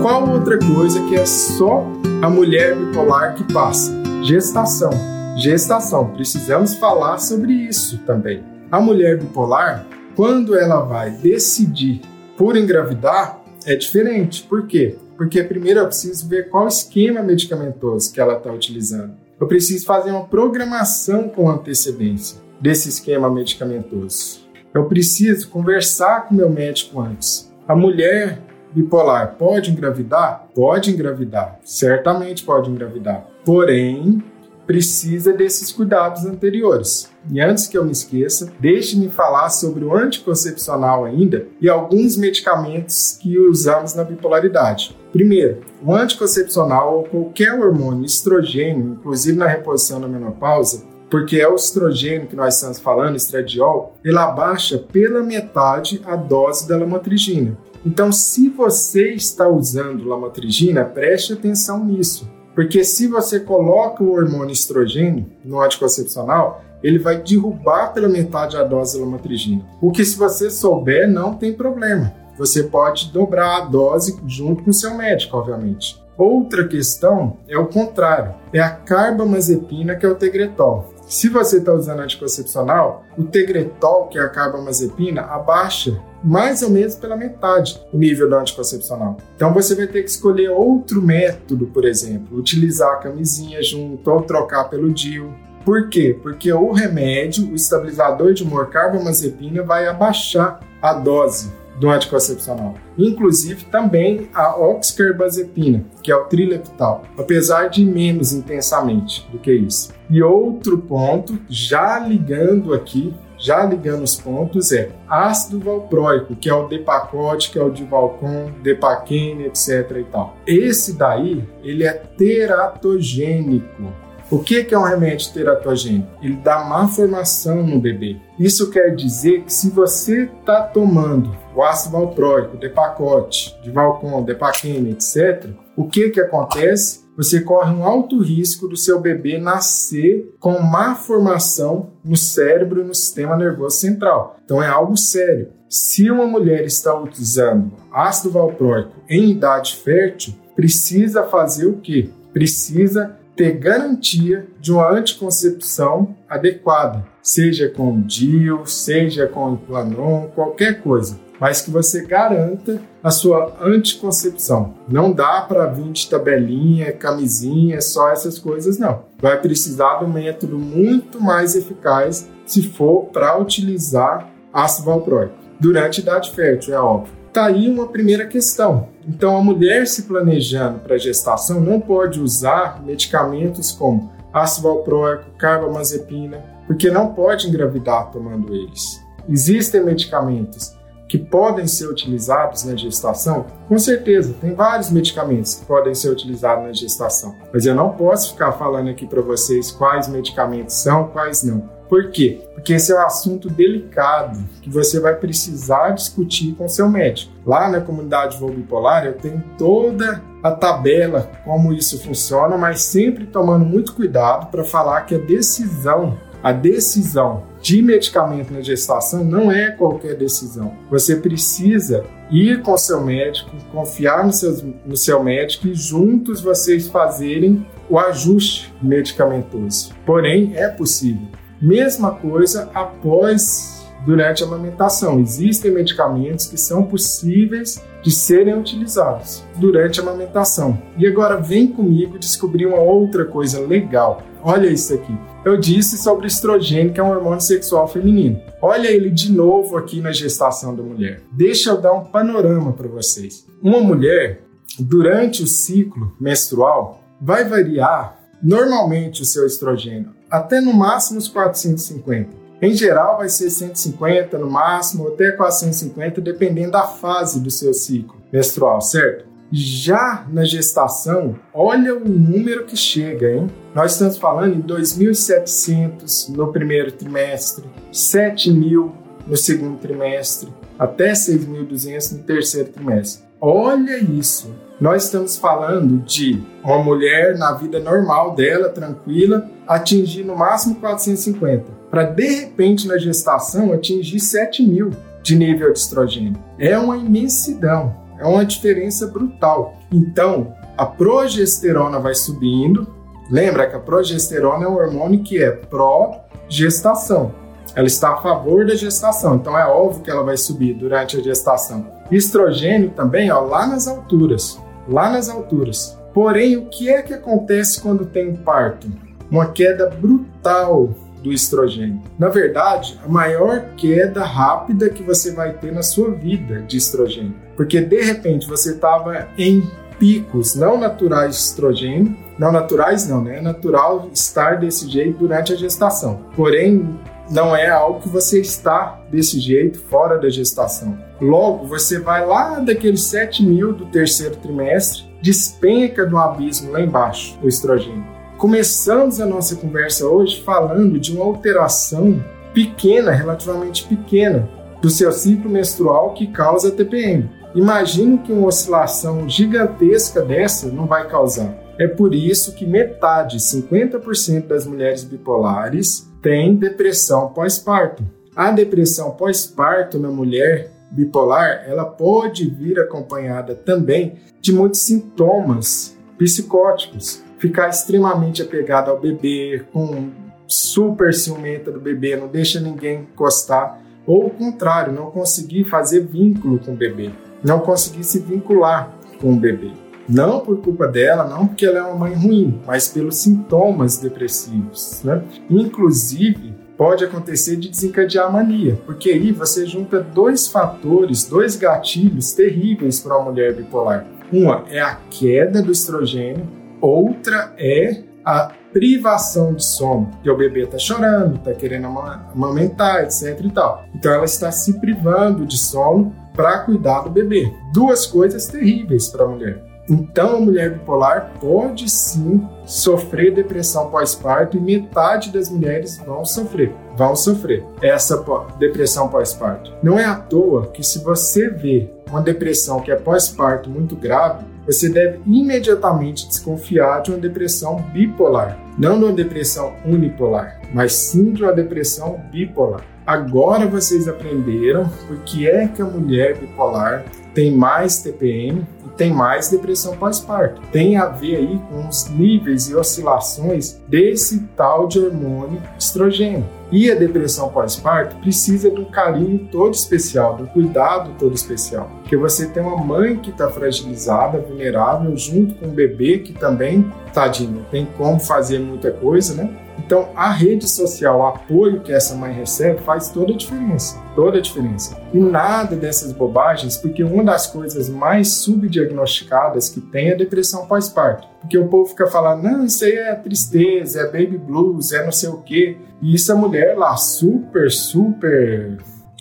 Qual 0.00 0.28
outra 0.28 0.56
coisa 0.58 1.00
que 1.08 1.16
é 1.16 1.26
só 1.26 1.84
a 2.22 2.30
mulher 2.30 2.76
bipolar 2.76 3.34
que 3.34 3.52
passa? 3.52 3.90
Gestação 4.22 5.13
Gestação, 5.36 6.12
precisamos 6.12 6.76
falar 6.76 7.18
sobre 7.18 7.52
isso 7.52 7.98
também. 8.06 8.42
A 8.70 8.80
mulher 8.80 9.18
bipolar, 9.18 9.86
quando 10.14 10.56
ela 10.56 10.80
vai 10.80 11.10
decidir 11.10 12.00
por 12.36 12.56
engravidar, 12.56 13.40
é 13.66 13.74
diferente. 13.74 14.44
Por 14.44 14.66
quê? 14.66 14.96
Porque 15.16 15.42
primeiro 15.42 15.80
eu 15.80 15.86
preciso 15.86 16.28
ver 16.28 16.48
qual 16.50 16.68
esquema 16.68 17.22
medicamentoso 17.22 18.12
que 18.12 18.20
ela 18.20 18.36
está 18.36 18.52
utilizando. 18.52 19.14
Eu 19.40 19.48
preciso 19.48 19.84
fazer 19.84 20.10
uma 20.10 20.24
programação 20.24 21.28
com 21.28 21.50
antecedência 21.50 22.40
desse 22.60 22.88
esquema 22.88 23.28
medicamentoso. 23.28 24.40
Eu 24.72 24.84
preciso 24.86 25.48
conversar 25.48 26.28
com 26.28 26.34
meu 26.34 26.48
médico 26.48 27.00
antes. 27.00 27.52
A 27.66 27.74
mulher 27.74 28.40
bipolar 28.72 29.34
pode 29.36 29.70
engravidar? 29.70 30.48
Pode 30.54 30.90
engravidar, 30.90 31.58
certamente 31.64 32.44
pode 32.44 32.70
engravidar. 32.70 33.26
Porém, 33.44 34.22
precisa 34.66 35.32
desses 35.32 35.72
cuidados 35.72 36.24
anteriores. 36.24 37.10
E 37.30 37.40
antes 37.40 37.66
que 37.66 37.76
eu 37.76 37.84
me 37.84 37.92
esqueça, 37.92 38.52
deixe-me 38.60 39.08
falar 39.08 39.48
sobre 39.50 39.84
o 39.84 39.94
anticoncepcional 39.94 41.04
ainda 41.04 41.46
e 41.60 41.68
alguns 41.68 42.16
medicamentos 42.16 43.18
que 43.20 43.38
usamos 43.38 43.94
na 43.94 44.04
bipolaridade. 44.04 44.96
Primeiro, 45.12 45.60
o 45.82 45.94
anticoncepcional 45.94 46.98
ou 46.98 47.04
qualquer 47.04 47.52
hormônio 47.52 48.04
estrogênio, 48.04 48.98
inclusive 48.98 49.38
na 49.38 49.46
reposição 49.46 50.00
da 50.00 50.08
menopausa, 50.08 50.84
porque 51.10 51.38
é 51.38 51.48
o 51.48 51.54
estrogênio 51.54 52.26
que 52.26 52.34
nós 52.34 52.56
estamos 52.56 52.80
falando, 52.80 53.16
estradiol, 53.16 53.96
ele 54.04 54.18
abaixa 54.18 54.78
pela 54.78 55.22
metade 55.22 56.02
a 56.04 56.16
dose 56.16 56.66
da 56.68 56.76
lamotrigina. 56.76 57.56
Então, 57.86 58.10
se 58.10 58.48
você 58.48 59.12
está 59.12 59.46
usando 59.46 60.08
lamotrigina, 60.08 60.84
preste 60.84 61.34
atenção 61.34 61.84
nisso. 61.84 62.28
Porque 62.54 62.84
se 62.84 63.08
você 63.08 63.40
coloca 63.40 64.02
o 64.02 64.12
hormônio 64.12 64.52
estrogênio 64.52 65.26
no 65.44 65.60
anticoncepcional, 65.60 66.62
ele 66.82 66.98
vai 66.98 67.20
derrubar 67.20 67.92
pela 67.92 68.08
metade 68.08 68.56
a 68.56 68.62
dose 68.62 68.96
de 68.96 69.02
lamotrigina. 69.02 69.64
O 69.80 69.90
que 69.90 70.04
se 70.04 70.18
você 70.18 70.50
souber, 70.50 71.08
não 71.08 71.34
tem 71.34 71.52
problema. 71.52 72.12
você 72.36 72.64
pode 72.64 73.12
dobrar 73.12 73.58
a 73.58 73.64
dose 73.64 74.18
junto 74.26 74.64
com 74.64 74.70
o 74.70 74.74
seu 74.74 74.94
médico, 74.94 75.36
obviamente. 75.36 76.02
Outra 76.18 76.66
questão 76.66 77.38
é 77.48 77.56
o 77.56 77.66
contrário, 77.66 78.34
é 78.52 78.60
a 78.60 78.70
carbamazepina, 78.70 79.94
que 79.96 80.04
é 80.04 80.08
o 80.08 80.14
tegretol. 80.14 80.93
Se 81.06 81.28
você 81.28 81.58
está 81.58 81.72
usando 81.72 82.00
anticoncepcional, 82.00 83.04
o 83.16 83.24
tegretol, 83.24 84.08
que 84.08 84.18
é 84.18 84.22
a 84.22 84.28
carbamazepina, 84.28 85.22
abaixa 85.22 86.00
mais 86.22 86.62
ou 86.62 86.70
menos 86.70 86.94
pela 86.94 87.16
metade 87.16 87.78
o 87.92 87.98
nível 87.98 88.28
do 88.28 88.36
anticoncepcional. 88.36 89.18
Então 89.36 89.52
você 89.52 89.74
vai 89.74 89.86
ter 89.86 90.02
que 90.02 90.08
escolher 90.08 90.48
outro 90.48 91.02
método, 91.02 91.66
por 91.66 91.84
exemplo, 91.84 92.38
utilizar 92.38 92.92
a 92.94 92.96
camisinha 92.96 93.62
junto 93.62 94.10
ou 94.10 94.22
trocar 94.22 94.64
pelo 94.70 94.92
DIU. 94.92 95.34
Por 95.64 95.88
quê? 95.88 96.18
Porque 96.22 96.52
o 96.52 96.72
remédio, 96.72 97.50
o 97.50 97.54
estabilizador 97.54 98.32
de 98.32 98.42
humor 98.42 98.70
carbamazepina, 98.70 99.62
vai 99.62 99.86
abaixar 99.86 100.60
a 100.80 100.94
dose 100.94 101.52
do 101.78 101.90
anticoncepcional. 101.90 102.74
Inclusive 102.96 103.66
também 103.66 104.28
a 104.34 104.56
oxcarbazepina, 104.56 105.84
que 106.02 106.10
é 106.10 106.16
o 106.16 106.24
trileptal, 106.24 107.04
apesar 107.18 107.68
de 107.68 107.84
menos 107.84 108.32
intensamente 108.32 109.28
do 109.30 109.38
que 109.38 109.52
isso. 109.52 109.92
E 110.08 110.22
outro 110.22 110.78
ponto, 110.78 111.38
já 111.48 111.98
ligando 111.98 112.74
aqui, 112.74 113.14
já 113.36 113.64
ligando 113.64 114.04
os 114.04 114.16
pontos, 114.16 114.72
é 114.72 114.90
ácido 115.08 115.60
valproico, 115.60 116.36
que 116.36 116.48
é 116.48 116.54
o 116.54 116.68
Depacote, 116.68 117.50
que 117.50 117.58
é 117.58 117.62
o 117.62 117.70
Divalcon, 117.70 118.52
Depaquene, 118.62 119.44
etc 119.44 119.90
e 119.98 120.04
tal. 120.04 120.36
Esse 120.46 120.96
daí, 120.96 121.44
ele 121.62 121.84
é 121.84 121.92
teratogênico. 121.92 123.92
O 124.34 124.40
que 124.40 124.66
é 124.68 124.76
um 124.76 124.82
remédio 124.82 125.32
teratogênico? 125.32 126.08
Ele 126.20 126.34
dá 126.34 126.64
má 126.64 126.88
formação 126.88 127.64
no 127.64 127.78
bebê. 127.78 128.16
Isso 128.36 128.68
quer 128.68 128.92
dizer 128.92 129.44
que 129.44 129.52
se 129.52 129.70
você 129.70 130.24
está 130.24 130.60
tomando 130.60 131.30
o 131.54 131.62
ácido 131.62 131.92
valproico, 131.92 132.56
Depacote, 132.56 133.56
Divalcon, 133.62 134.24
Depaquene, 134.24 134.90
etc., 134.90 135.50
o 135.76 135.86
que 135.88 136.10
que 136.10 136.20
acontece? 136.20 137.04
Você 137.16 137.42
corre 137.42 137.72
um 137.72 137.84
alto 137.84 138.20
risco 138.20 138.66
do 138.66 138.76
seu 138.76 138.98
bebê 138.98 139.38
nascer 139.38 140.34
com 140.40 140.58
má 140.58 140.96
formação 140.96 141.92
no 142.04 142.16
cérebro 142.16 142.80
e 142.80 142.84
no 142.84 142.92
sistema 142.92 143.36
nervoso 143.36 143.76
central. 143.76 144.40
Então 144.44 144.60
é 144.60 144.66
algo 144.66 144.96
sério. 144.96 145.50
Se 145.68 146.10
uma 146.10 146.26
mulher 146.26 146.64
está 146.64 146.92
utilizando 146.92 147.70
ácido 147.92 148.32
valproico 148.32 148.94
em 149.08 149.30
idade 149.30 149.76
fértil, 149.76 150.34
precisa 150.56 151.22
fazer 151.22 151.66
o 151.66 151.76
quê? 151.76 152.10
Precisa 152.32 153.16
ter 153.36 153.58
garantia 153.58 154.46
de 154.60 154.72
uma 154.72 154.90
anticoncepção 154.90 156.14
adequada, 156.28 157.04
seja 157.22 157.68
com 157.68 158.00
DIU, 158.00 158.66
seja 158.66 159.26
com 159.26 159.52
Implanon, 159.52 160.28
qualquer 160.34 160.82
coisa 160.82 161.24
mas 161.40 161.60
que 161.60 161.70
você 161.70 162.06
garanta 162.06 162.80
a 163.02 163.10
sua 163.10 163.56
anticoncepção. 163.60 164.74
Não 164.88 165.12
dá 165.12 165.42
para 165.42 165.66
vir 165.66 165.92
de 165.92 166.08
tabelinha, 166.08 166.92
camisinha, 166.92 167.80
só 167.80 168.10
essas 168.10 168.38
coisas, 168.38 168.78
não. 168.78 169.04
Vai 169.20 169.40
precisar 169.40 169.98
de 169.98 170.04
um 170.04 170.12
método 170.12 170.58
muito 170.58 171.20
mais 171.20 171.54
eficaz 171.54 172.28
se 172.46 172.62
for 172.62 173.06
para 173.06 173.38
utilizar 173.38 174.30
ácido 174.52 174.86
valproico. 174.86 175.34
Durante 175.58 176.00
a 176.00 176.02
idade 176.02 176.30
fértil, 176.30 176.74
é 176.74 176.80
óbvio. 176.80 177.12
Tá 177.32 177.46
aí 177.46 177.68
uma 177.68 177.88
primeira 177.88 178.26
questão. 178.26 178.88
Então, 179.06 179.36
a 179.36 179.44
mulher 179.44 179.86
se 179.86 180.04
planejando 180.04 180.80
para 180.80 180.96
gestação 180.96 181.60
não 181.60 181.80
pode 181.80 182.20
usar 182.20 182.82
medicamentos 182.82 183.70
como 183.70 184.12
ácido 184.32 184.68
valproico, 184.68 185.30
carbamazepina, 185.38 186.42
porque 186.66 186.90
não 186.90 187.14
pode 187.14 187.48
engravidar 187.48 188.10
tomando 188.10 188.54
eles. 188.54 189.02
Existem 189.28 189.84
medicamentos 189.84 190.73
que 191.08 191.18
podem 191.18 191.66
ser 191.66 191.86
utilizados 191.86 192.64
na 192.64 192.76
gestação? 192.76 193.46
Com 193.68 193.78
certeza, 193.78 194.34
tem 194.40 194.54
vários 194.54 194.90
medicamentos 194.90 195.54
que 195.54 195.66
podem 195.66 195.94
ser 195.94 196.10
utilizados 196.10 196.64
na 196.64 196.72
gestação, 196.72 197.34
mas 197.52 197.66
eu 197.66 197.74
não 197.74 197.90
posso 197.90 198.32
ficar 198.32 198.52
falando 198.52 198.88
aqui 198.88 199.06
para 199.06 199.20
vocês 199.20 199.70
quais 199.70 200.08
medicamentos 200.08 200.74
são, 200.74 201.08
quais 201.08 201.42
não. 201.42 201.68
Por 201.88 202.10
quê? 202.10 202.40
Porque 202.54 202.72
esse 202.72 202.92
é 202.92 202.96
um 202.96 203.06
assunto 203.06 203.48
delicado 203.50 204.42
que 204.62 204.70
você 204.70 204.98
vai 204.98 205.14
precisar 205.14 205.90
discutir 205.90 206.54
com 206.54 206.66
seu 206.66 206.88
médico. 206.88 207.32
Lá 207.46 207.68
na 207.68 207.80
comunidade 207.80 208.38
Bipolar 208.38 209.04
eu 209.04 209.12
tenho 209.12 209.44
toda 209.58 210.22
a 210.42 210.50
tabela 210.50 211.30
como 211.44 211.72
isso 211.72 212.02
funciona, 212.02 212.56
mas 212.56 212.80
sempre 212.80 213.26
tomando 213.26 213.64
muito 213.64 213.94
cuidado 213.94 214.50
para 214.50 214.64
falar 214.64 215.02
que 215.02 215.14
a 215.14 215.18
decisão 215.18 216.18
a 216.44 216.52
decisão 216.52 217.44
de 217.64 217.80
medicamento 217.80 218.52
na 218.52 218.60
gestação 218.60 219.24
não 219.24 219.50
é 219.50 219.70
qualquer 219.70 220.14
decisão. 220.16 220.76
Você 220.90 221.16
precisa 221.16 222.04
ir 222.30 222.60
com 222.60 222.76
seu 222.76 223.00
médico, 223.02 223.50
confiar 223.72 224.26
no 224.26 224.32
seu, 224.34 224.54
no 224.84 224.96
seu 224.98 225.24
médico 225.24 225.68
e 225.68 225.74
juntos 225.74 226.42
vocês 226.42 226.88
fazerem 226.88 227.66
o 227.88 227.98
ajuste 227.98 228.70
medicamentoso. 228.82 229.94
Porém, 230.04 230.52
é 230.54 230.68
possível. 230.68 231.26
Mesma 231.58 232.10
coisa 232.10 232.70
após 232.74 233.83
durante 234.04 234.42
a 234.42 234.46
amamentação. 234.46 235.20
Existem 235.20 235.70
medicamentos 235.70 236.46
que 236.46 236.56
são 236.56 236.84
possíveis 236.84 237.82
de 238.02 238.10
serem 238.10 238.58
utilizados 238.58 239.42
durante 239.56 239.98
a 239.98 240.02
amamentação. 240.02 240.80
E 240.98 241.06
agora 241.06 241.40
vem 241.40 241.66
comigo 241.66 242.18
descobrir 242.18 242.66
uma 242.66 242.80
outra 242.80 243.24
coisa 243.24 243.60
legal. 243.60 244.22
Olha 244.42 244.66
isso 244.66 244.92
aqui. 244.92 245.16
Eu 245.44 245.56
disse 245.56 245.96
sobre 245.96 246.26
estrogênio, 246.26 246.92
que 246.92 247.00
é 247.00 247.02
um 247.02 247.10
hormônio 247.10 247.40
sexual 247.40 247.88
feminino. 247.88 248.40
Olha 248.60 248.88
ele 248.88 249.10
de 249.10 249.32
novo 249.32 249.76
aqui 249.76 250.00
na 250.00 250.12
gestação 250.12 250.74
da 250.74 250.82
mulher. 250.82 251.22
Deixa 251.32 251.70
eu 251.70 251.80
dar 251.80 251.92
um 251.92 252.04
panorama 252.04 252.72
para 252.72 252.88
vocês. 252.88 253.46
Uma 253.62 253.80
mulher, 253.80 254.42
durante 254.78 255.42
o 255.42 255.46
ciclo 255.46 256.12
menstrual, 256.20 257.02
vai 257.20 257.44
variar 257.44 258.18
normalmente 258.42 259.22
o 259.22 259.24
seu 259.24 259.46
estrogênio 259.46 260.14
até 260.34 260.60
no 260.60 260.74
máximo 260.74 261.18
os 261.18 261.28
450. 261.28 262.43
Em 262.64 262.72
geral, 262.72 263.18
vai 263.18 263.28
ser 263.28 263.50
150 263.50 264.38
no 264.38 264.50
máximo, 264.50 265.08
até 265.08 265.32
450, 265.32 266.18
dependendo 266.22 266.70
da 266.70 266.84
fase 266.84 267.38
do 267.38 267.50
seu 267.50 267.74
ciclo 267.74 268.16
menstrual, 268.32 268.80
certo? 268.80 269.26
Já 269.52 270.26
na 270.32 270.46
gestação, 270.46 271.38
olha 271.52 271.94
o 271.94 272.00
número 272.00 272.64
que 272.64 272.74
chega, 272.74 273.30
hein? 273.30 273.48
Nós 273.74 273.92
estamos 273.92 274.16
falando 274.16 274.54
em 274.54 274.62
2.700 274.62 276.34
no 276.34 276.50
primeiro 276.50 276.90
trimestre, 276.90 277.66
7.000 277.92 278.90
no 279.26 279.36
segundo 279.36 279.76
trimestre, 279.78 280.48
até 280.78 281.12
6.200 281.12 282.12
no 282.12 282.22
terceiro 282.22 282.70
trimestre. 282.70 283.24
Olha 283.38 283.98
isso! 283.98 284.50
Nós 284.80 285.04
estamos 285.04 285.36
falando 285.36 286.02
de 286.04 286.42
uma 286.64 286.82
mulher 286.82 287.36
na 287.36 287.52
vida 287.52 287.78
normal 287.78 288.34
dela, 288.34 288.70
tranquila, 288.70 289.48
atingir 289.66 290.24
no 290.24 290.34
máximo 290.34 290.76
450, 290.76 291.83
para 291.94 292.06
de 292.06 292.26
repente 292.26 292.88
na 292.88 292.98
gestação 292.98 293.72
atingir 293.72 294.18
7 294.18 294.66
mil 294.66 294.90
de 295.22 295.36
nível 295.36 295.72
de 295.72 295.78
estrogênio. 295.78 296.32
É 296.58 296.76
uma 296.76 296.96
imensidão. 296.96 297.94
É 298.18 298.26
uma 298.26 298.44
diferença 298.44 299.06
brutal. 299.06 299.76
Então, 299.92 300.52
a 300.76 300.84
progesterona 300.84 302.00
vai 302.00 302.12
subindo. 302.16 302.92
Lembra 303.30 303.68
que 303.68 303.76
a 303.76 303.78
progesterona 303.78 304.64
é 304.64 304.68
um 304.68 304.74
hormônio 304.74 305.22
que 305.22 305.40
é 305.40 305.52
pró-gestação. 305.52 307.32
Ela 307.76 307.86
está 307.86 308.14
a 308.14 308.20
favor 308.20 308.66
da 308.66 308.74
gestação, 308.74 309.36
então 309.36 309.56
é 309.56 309.64
óbvio 309.64 310.02
que 310.02 310.10
ela 310.10 310.24
vai 310.24 310.36
subir 310.36 310.74
durante 310.74 311.16
a 311.16 311.22
gestação. 311.22 311.86
Estrogênio 312.10 312.90
também, 312.90 313.30
ó, 313.30 313.38
lá 313.38 313.68
nas 313.68 313.86
alturas, 313.86 314.60
lá 314.88 315.10
nas 315.10 315.28
alturas. 315.28 315.96
Porém, 316.12 316.56
o 316.56 316.66
que 316.66 316.90
é 316.90 317.02
que 317.02 317.14
acontece 317.14 317.80
quando 317.80 318.04
tem 318.04 318.30
um 318.30 318.36
parto? 318.36 318.88
Uma 319.30 319.46
queda 319.46 319.88
brutal 319.88 320.90
do 321.24 321.32
estrogênio. 321.32 322.02
Na 322.18 322.28
verdade, 322.28 323.00
a 323.02 323.08
maior 323.08 323.70
queda 323.76 324.22
rápida 324.22 324.90
que 324.90 325.02
você 325.02 325.32
vai 325.32 325.54
ter 325.54 325.72
na 325.72 325.82
sua 325.82 326.10
vida 326.10 326.60
de 326.60 326.76
estrogênio. 326.76 327.34
Porque 327.56 327.80
de 327.80 328.02
repente 328.02 328.46
você 328.46 328.72
estava 328.72 329.26
em 329.38 329.68
picos 329.98 330.54
não 330.54 330.78
naturais 330.78 331.34
de 331.34 331.40
estrogênio, 331.40 332.14
não 332.38 332.52
naturais 332.52 333.08
não, 333.08 333.22
né? 333.22 333.38
É 333.38 333.40
natural 333.40 334.10
estar 334.12 334.58
desse 334.58 334.88
jeito 334.88 335.18
durante 335.18 335.52
a 335.52 335.56
gestação. 335.56 336.20
Porém, 336.36 336.98
não 337.30 337.56
é 337.56 337.70
algo 337.70 338.00
que 338.00 338.08
você 338.08 338.40
está 338.40 339.00
desse 339.10 339.40
jeito 339.40 339.78
fora 339.78 340.18
da 340.18 340.28
gestação. 340.28 340.98
Logo, 341.20 341.64
você 341.66 341.98
vai 341.98 342.26
lá 342.26 342.58
daqueles 342.58 343.02
7 343.04 343.42
mil 343.46 343.72
do 343.72 343.86
terceiro 343.86 344.36
trimestre, 344.36 345.04
despenca 345.22 346.04
do 346.04 346.18
abismo 346.18 346.72
lá 346.72 346.82
embaixo, 346.82 347.38
o 347.42 347.48
estrogênio. 347.48 348.13
Começamos 348.44 349.22
a 349.22 349.26
nossa 349.26 349.56
conversa 349.56 350.06
hoje 350.06 350.42
falando 350.42 351.00
de 351.00 351.16
uma 351.16 351.24
alteração 351.24 352.22
pequena, 352.52 353.10
relativamente 353.10 353.86
pequena, 353.86 354.46
do 354.82 354.90
seu 354.90 355.10
ciclo 355.12 355.48
menstrual 355.48 356.12
que 356.12 356.26
causa 356.26 356.70
TPM. 356.70 357.30
Imagine 357.54 358.18
que 358.18 358.30
uma 358.30 358.48
oscilação 358.48 359.26
gigantesca 359.26 360.20
dessa 360.20 360.68
não 360.68 360.86
vai 360.86 361.08
causar. 361.08 361.56
É 361.78 361.88
por 361.88 362.14
isso 362.14 362.52
que 362.52 362.66
metade, 362.66 363.38
50% 363.38 364.46
das 364.46 364.66
mulheres 364.66 365.04
bipolares 365.04 366.06
têm 366.20 366.54
depressão 366.54 367.32
pós-parto. 367.32 368.04
A 368.36 368.50
depressão 368.50 369.12
pós-parto 369.12 369.98
na 369.98 370.10
mulher 370.10 370.70
bipolar, 370.90 371.64
ela 371.66 371.86
pode 371.86 372.50
vir 372.50 372.78
acompanhada 372.78 373.54
também 373.54 374.16
de 374.38 374.52
muitos 374.52 374.82
sintomas 374.82 375.96
psicóticos. 376.18 377.23
Ficar 377.38 377.68
extremamente 377.68 378.42
apegada 378.42 378.90
ao 378.90 378.98
bebê, 378.98 379.64
com 379.72 380.10
super 380.46 381.12
ciumenta 381.12 381.70
do 381.70 381.80
bebê, 381.80 382.16
não 382.16 382.28
deixa 382.28 382.60
ninguém 382.60 383.00
encostar, 383.00 383.80
ou 384.06 384.26
o 384.26 384.30
contrário, 384.30 384.92
não 384.92 385.10
conseguir 385.10 385.64
fazer 385.64 386.00
vínculo 386.00 386.58
com 386.58 386.72
o 386.72 386.76
bebê, 386.76 387.10
não 387.42 387.60
conseguir 387.60 388.04
se 388.04 388.20
vincular 388.20 388.94
com 389.20 389.32
o 389.32 389.36
bebê. 389.36 389.72
Não 390.06 390.40
por 390.40 390.58
culpa 390.58 390.86
dela, 390.86 391.26
não 391.26 391.46
porque 391.46 391.64
ela 391.64 391.78
é 391.78 391.82
uma 391.82 391.96
mãe 391.96 392.14
ruim, 392.14 392.60
mas 392.66 392.88
pelos 392.88 393.16
sintomas 393.16 393.96
depressivos. 393.96 395.02
Né? 395.02 395.22
Inclusive, 395.48 396.54
pode 396.76 397.04
acontecer 397.04 397.56
de 397.56 397.70
desencadear 397.70 398.26
a 398.26 398.30
mania, 398.30 398.78
porque 398.84 399.10
aí 399.10 399.32
você 399.32 399.64
junta 399.64 400.00
dois 400.00 400.46
fatores, 400.46 401.24
dois 401.24 401.56
gatilhos 401.56 402.32
terríveis 402.32 403.00
para 403.00 403.16
uma 403.16 403.30
mulher 403.30 403.54
bipolar. 403.54 404.06
Uma 404.30 404.64
é 404.68 404.80
a 404.80 404.96
queda 405.08 405.62
do 405.62 405.72
estrogênio, 405.72 406.46
outra 406.84 407.54
é 407.56 408.02
a 408.24 408.50
privação 408.72 409.54
de 409.54 409.64
sono, 409.64 410.10
que 410.22 410.28
o 410.28 410.36
bebê 410.36 410.64
está 410.64 410.78
chorando, 410.78 411.36
está 411.36 411.52
querendo 411.52 411.86
amamentar, 411.86 413.04
etc 413.04 413.40
e 413.44 413.50
tal. 413.50 413.84
Então 413.94 414.12
ela 414.12 414.24
está 414.24 414.50
se 414.50 414.80
privando 414.80 415.46
de 415.46 415.56
sono 415.56 416.14
para 416.34 416.60
cuidar 416.60 417.02
do 417.02 417.10
bebê. 417.10 417.52
Duas 417.72 418.06
coisas 418.06 418.46
terríveis 418.46 419.08
para 419.08 419.24
a 419.24 419.28
mulher. 419.28 419.73
Então, 419.88 420.36
a 420.36 420.40
mulher 420.40 420.70
bipolar 420.70 421.32
pode 421.40 421.90
sim 421.90 422.46
sofrer 422.64 423.34
depressão 423.34 423.90
pós-parto 423.90 424.56
e 424.56 424.60
metade 424.60 425.30
das 425.30 425.50
mulheres 425.50 425.98
vão 425.98 426.24
sofrer, 426.24 426.74
vão 426.96 427.14
sofrer 427.14 427.64
essa 427.82 428.24
depressão 428.58 429.08
pós-parto. 429.08 429.72
Não 429.82 429.98
é 429.98 430.04
à 430.04 430.14
toa 430.14 430.68
que 430.68 430.82
se 430.82 431.00
você 431.00 431.50
vê 431.50 431.90
uma 432.10 432.22
depressão 432.22 432.80
que 432.80 432.90
é 432.90 432.96
pós-parto 432.96 433.68
muito 433.68 433.94
grave, 433.94 434.44
você 434.66 434.88
deve 434.88 435.20
imediatamente 435.26 436.26
desconfiar 436.26 437.02
de 437.02 437.10
uma 437.10 437.18
depressão 437.18 437.82
bipolar, 437.92 438.58
não 438.78 438.98
de 438.98 439.04
uma 439.04 439.12
depressão 439.12 439.74
unipolar, 439.84 440.62
mas 440.72 440.94
sim 440.94 441.32
de 441.32 441.42
uma 441.42 441.52
depressão 441.52 442.18
bipolar. 442.32 442.82
Agora 443.06 443.66
vocês 443.66 444.08
aprenderam 444.08 444.88
por 445.06 445.18
que 445.18 445.46
é 445.46 445.68
que 445.68 445.82
a 445.82 445.84
mulher 445.84 446.38
bipolar 446.38 447.04
tem 447.34 447.54
mais 447.54 447.98
TPM 447.98 448.66
e 448.86 448.88
tem 448.96 449.12
mais 449.12 449.48
depressão 449.50 449.96
pós-parto. 449.96 450.62
Tem 450.70 450.96
a 450.96 451.06
ver 451.06 451.36
aí 451.36 451.60
com 451.68 451.88
os 451.88 452.08
níveis 452.08 452.68
e 452.68 452.74
oscilações 452.74 453.80
desse 453.88 454.40
tal 454.56 454.86
de 454.86 455.00
hormônio 455.00 455.60
estrogênio. 455.78 456.46
E 456.70 456.90
a 456.90 456.94
depressão 456.94 457.50
pós-parto 457.50 458.16
precisa 458.16 458.70
de 458.70 458.80
um 458.80 458.84
carinho 458.84 459.48
todo 459.50 459.74
especial, 459.74 460.36
de 460.36 460.42
um 460.44 460.46
cuidado 460.46 461.12
todo 461.18 461.34
especial. 461.34 461.90
Porque 462.00 462.16
você 462.16 462.46
tem 462.46 462.62
uma 462.62 462.76
mãe 462.76 463.16
que 463.16 463.30
está 463.30 463.48
fragilizada, 463.48 464.40
vulnerável, 464.40 465.16
junto 465.16 465.54
com 465.54 465.66
um 465.66 465.70
bebê 465.70 466.18
que 466.18 466.32
também, 466.32 466.90
tadinho, 467.12 467.64
tem 467.70 467.86
como 467.96 468.18
fazer 468.18 468.58
muita 468.58 468.90
coisa, 468.90 469.34
né? 469.34 469.50
Então, 469.78 470.08
a 470.16 470.30
rede 470.30 470.68
social, 470.68 471.20
o 471.20 471.26
apoio 471.26 471.80
que 471.80 471.92
essa 471.92 472.14
mãe 472.14 472.32
recebe 472.32 472.80
faz 472.80 473.08
toda 473.08 473.32
a 473.32 473.36
diferença, 473.36 474.00
toda 474.14 474.38
a 474.38 474.40
diferença. 474.40 475.00
E 475.12 475.18
nada 475.18 475.76
dessas 475.76 476.12
bobagens, 476.12 476.76
porque 476.76 477.02
uma 477.02 477.24
das 477.24 477.46
coisas 477.46 477.88
mais 477.88 478.28
subdiagnosticadas 478.28 479.68
que 479.68 479.80
tem 479.80 480.08
é 480.08 480.14
a 480.14 480.16
depressão 480.16 480.66
pós-parto. 480.66 481.26
Porque 481.40 481.58
o 481.58 481.68
povo 481.68 481.90
fica 481.90 482.06
falando, 482.06 482.42
não, 482.42 482.64
isso 482.64 482.84
aí 482.84 482.92
é 482.92 483.14
tristeza, 483.14 484.00
é 484.00 484.04
baby 484.06 484.38
blues, 484.38 484.92
é 484.92 485.04
não 485.04 485.12
sei 485.12 485.28
o 485.28 485.38
quê. 485.38 485.76
E 486.00 486.14
isso 486.14 486.32
a 486.32 486.36
mulher 486.36 486.76
lá 486.76 486.96
super, 486.96 487.70
super, 487.70 488.78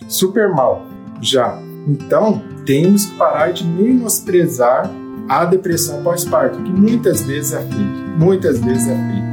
super 0.08 0.50
mal 0.50 0.86
já. 1.22 1.60
Então, 1.88 2.42
temos 2.66 3.06
que 3.06 3.18
parar 3.18 3.52
de 3.52 3.66
menosprezar 3.66 4.90
a 5.28 5.46
depressão 5.46 6.04
pós-parto, 6.04 6.62
que 6.62 6.72
muitas 6.72 7.22
vezes 7.24 7.54
é 7.54 7.62
feito, 7.62 8.18
muitas 8.18 8.60
vezes 8.60 8.88
é 8.88 8.96
feito. 8.96 9.33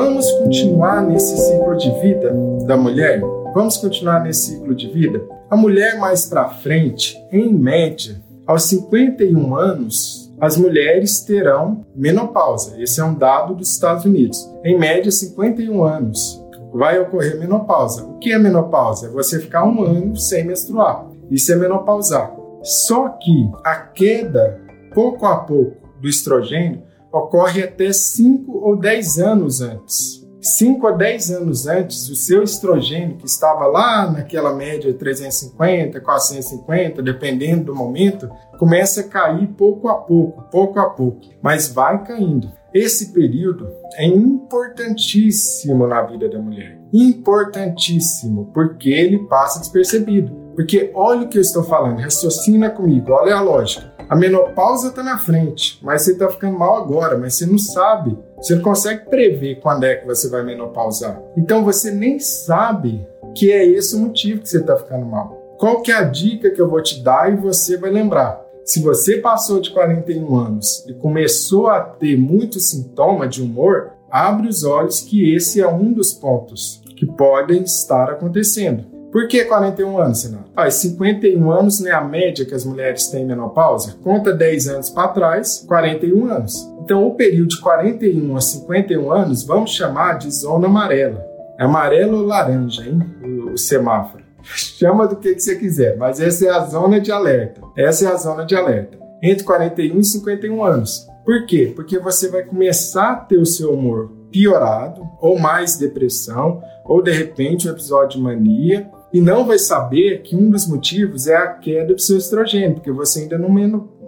Vamos 0.00 0.30
continuar 0.30 1.02
nesse 1.02 1.36
ciclo 1.36 1.76
de 1.76 1.90
vida 2.00 2.32
da 2.68 2.76
mulher? 2.76 3.20
Vamos 3.52 3.76
continuar 3.78 4.22
nesse 4.22 4.52
ciclo 4.52 4.72
de 4.72 4.88
vida? 4.88 5.20
A 5.50 5.56
mulher 5.56 5.98
mais 5.98 6.24
para 6.24 6.48
frente, 6.50 7.20
em 7.32 7.52
média, 7.52 8.22
aos 8.46 8.62
51 8.66 9.56
anos, 9.56 10.32
as 10.40 10.56
mulheres 10.56 11.22
terão 11.22 11.84
menopausa. 11.96 12.80
Esse 12.80 13.00
é 13.00 13.04
um 13.04 13.12
dado 13.12 13.56
dos 13.56 13.72
Estados 13.72 14.04
Unidos. 14.04 14.48
Em 14.64 14.78
média, 14.78 15.10
51 15.10 15.82
anos 15.82 16.40
vai 16.72 17.00
ocorrer 17.00 17.36
menopausa. 17.36 18.04
O 18.04 18.18
que 18.20 18.30
é 18.30 18.38
menopausa? 18.38 19.08
É 19.08 19.10
você 19.10 19.40
ficar 19.40 19.64
um 19.64 19.82
ano 19.82 20.14
sem 20.16 20.44
menstruar. 20.44 21.08
Isso 21.28 21.52
é 21.52 21.56
menopausar. 21.56 22.36
Só 22.62 23.08
que 23.08 23.50
a 23.64 23.74
queda, 23.74 24.60
pouco 24.94 25.26
a 25.26 25.38
pouco, 25.38 25.88
do 26.00 26.08
estrogênio 26.08 26.86
ocorre 27.12 27.62
até 27.62 27.92
5 27.92 28.52
ou 28.52 28.76
10 28.76 29.18
anos 29.18 29.60
antes. 29.60 30.26
5 30.40 30.86
a 30.86 30.92
10 30.92 31.30
anos 31.32 31.66
antes, 31.66 32.08
o 32.08 32.14
seu 32.14 32.42
estrogênio, 32.42 33.16
que 33.16 33.26
estava 33.26 33.66
lá 33.66 34.10
naquela 34.10 34.54
média 34.54 34.92
350, 34.94 36.00
450, 36.00 37.02
dependendo 37.02 37.64
do 37.64 37.74
momento, 37.74 38.30
começa 38.58 39.00
a 39.00 39.04
cair 39.04 39.48
pouco 39.48 39.88
a 39.88 39.94
pouco, 39.94 40.42
pouco 40.50 40.78
a 40.78 40.90
pouco, 40.90 41.20
mas 41.42 41.68
vai 41.68 42.02
caindo. 42.04 42.52
Esse 42.72 43.12
período 43.12 43.68
é 43.96 44.06
importantíssimo 44.06 45.86
na 45.86 46.02
vida 46.02 46.28
da 46.28 46.38
mulher. 46.38 46.78
Importantíssimo, 46.92 48.50
porque 48.52 48.90
ele 48.90 49.26
passa 49.26 49.58
despercebido. 49.58 50.32
Porque 50.54 50.90
olha 50.94 51.22
o 51.22 51.28
que 51.28 51.38
eu 51.38 51.42
estou 51.42 51.64
falando, 51.64 52.00
raciocina 52.00 52.68
comigo, 52.70 53.12
olha 53.12 53.36
a 53.36 53.40
lógica. 53.40 53.97
A 54.08 54.16
menopausa 54.16 54.88
está 54.88 55.02
na 55.02 55.18
frente, 55.18 55.78
mas 55.82 56.02
você 56.02 56.12
está 56.12 56.30
ficando 56.30 56.58
mal 56.58 56.78
agora, 56.78 57.18
mas 57.18 57.34
você 57.34 57.44
não 57.44 57.58
sabe. 57.58 58.16
Você 58.38 58.54
não 58.54 58.62
consegue 58.62 59.04
prever 59.04 59.60
quando 59.60 59.84
é 59.84 59.96
que 59.96 60.06
você 60.06 60.30
vai 60.30 60.42
menopausar. 60.42 61.20
Então 61.36 61.62
você 61.62 61.90
nem 61.90 62.18
sabe 62.18 63.06
que 63.34 63.52
é 63.52 63.66
esse 63.66 63.94
o 63.94 63.98
motivo 63.98 64.40
que 64.40 64.48
você 64.48 64.60
está 64.60 64.76
ficando 64.78 65.04
mal. 65.04 65.56
Qual 65.58 65.82
que 65.82 65.92
é 65.92 65.96
a 65.96 66.04
dica 66.04 66.50
que 66.50 66.60
eu 66.60 66.70
vou 66.70 66.82
te 66.82 67.02
dar 67.02 67.30
e 67.30 67.36
você 67.36 67.76
vai 67.76 67.90
lembrar? 67.90 68.40
Se 68.64 68.80
você 68.80 69.18
passou 69.18 69.60
de 69.60 69.70
41 69.70 70.36
anos 70.36 70.86
e 70.88 70.94
começou 70.94 71.68
a 71.68 71.80
ter 71.80 72.16
muito 72.16 72.60
sintoma 72.60 73.28
de 73.28 73.42
humor, 73.42 73.92
abre 74.10 74.48
os 74.48 74.64
olhos 74.64 75.00
que 75.00 75.34
esse 75.34 75.60
é 75.60 75.68
um 75.68 75.92
dos 75.92 76.14
pontos 76.14 76.82
que 76.96 77.04
podem 77.04 77.62
estar 77.62 78.10
acontecendo. 78.10 78.97
Por 79.10 79.26
que 79.26 79.44
41 79.44 79.98
anos, 79.98 80.24
Renato? 80.24 80.50
Ah, 80.54 80.70
51 80.70 81.50
anos 81.50 81.80
não 81.80 81.90
é 81.90 81.94
a 81.94 82.04
média 82.04 82.44
que 82.44 82.54
as 82.54 82.64
mulheres 82.64 83.06
têm 83.06 83.24
menopausa? 83.24 83.96
Conta 84.02 84.32
10 84.32 84.68
anos 84.68 84.90
para 84.90 85.08
trás, 85.08 85.64
41 85.66 86.30
anos. 86.30 86.54
Então, 86.82 87.06
o 87.06 87.14
período 87.14 87.48
de 87.48 87.60
41 87.60 88.36
a 88.36 88.40
51 88.40 89.10
anos, 89.10 89.44
vamos 89.44 89.70
chamar 89.70 90.18
de 90.18 90.30
zona 90.30 90.66
amarela. 90.66 91.24
É 91.58 91.64
amarelo 91.64 92.18
ou 92.18 92.26
laranja, 92.26 92.82
hein? 92.82 93.00
O, 93.22 93.52
o 93.52 93.58
semáforo. 93.58 94.22
Chama 94.42 95.06
do 95.06 95.16
que, 95.16 95.34
que 95.34 95.40
você 95.40 95.56
quiser, 95.56 95.96
mas 95.96 96.20
essa 96.20 96.46
é 96.46 96.50
a 96.50 96.60
zona 96.66 97.00
de 97.00 97.10
alerta. 97.10 97.62
Essa 97.76 98.06
é 98.06 98.08
a 98.12 98.16
zona 98.16 98.44
de 98.44 98.54
alerta. 98.54 98.98
Entre 99.22 99.42
41 99.42 99.98
e 99.98 100.04
51 100.04 100.64
anos. 100.64 101.06
Por 101.24 101.46
quê? 101.46 101.72
Porque 101.74 101.98
você 101.98 102.28
vai 102.28 102.42
começar 102.42 103.12
a 103.12 103.16
ter 103.16 103.38
o 103.38 103.46
seu 103.46 103.72
humor 103.72 104.10
piorado, 104.30 105.02
ou 105.20 105.38
mais 105.38 105.76
depressão, 105.76 106.62
ou 106.84 107.02
de 107.02 107.10
repente 107.10 107.68
um 107.68 107.72
episódio 107.72 108.18
de 108.18 108.22
mania, 108.22 108.90
e 109.12 109.20
não 109.20 109.46
vai 109.46 109.58
saber 109.58 110.22
que 110.22 110.36
um 110.36 110.50
dos 110.50 110.66
motivos 110.66 111.26
é 111.26 111.36
a 111.36 111.46
queda 111.48 111.94
do 111.94 112.00
seu 112.00 112.18
estrogênio, 112.18 112.74
porque 112.74 112.92
você 112.92 113.20
ainda 113.20 113.38
não 113.38 113.48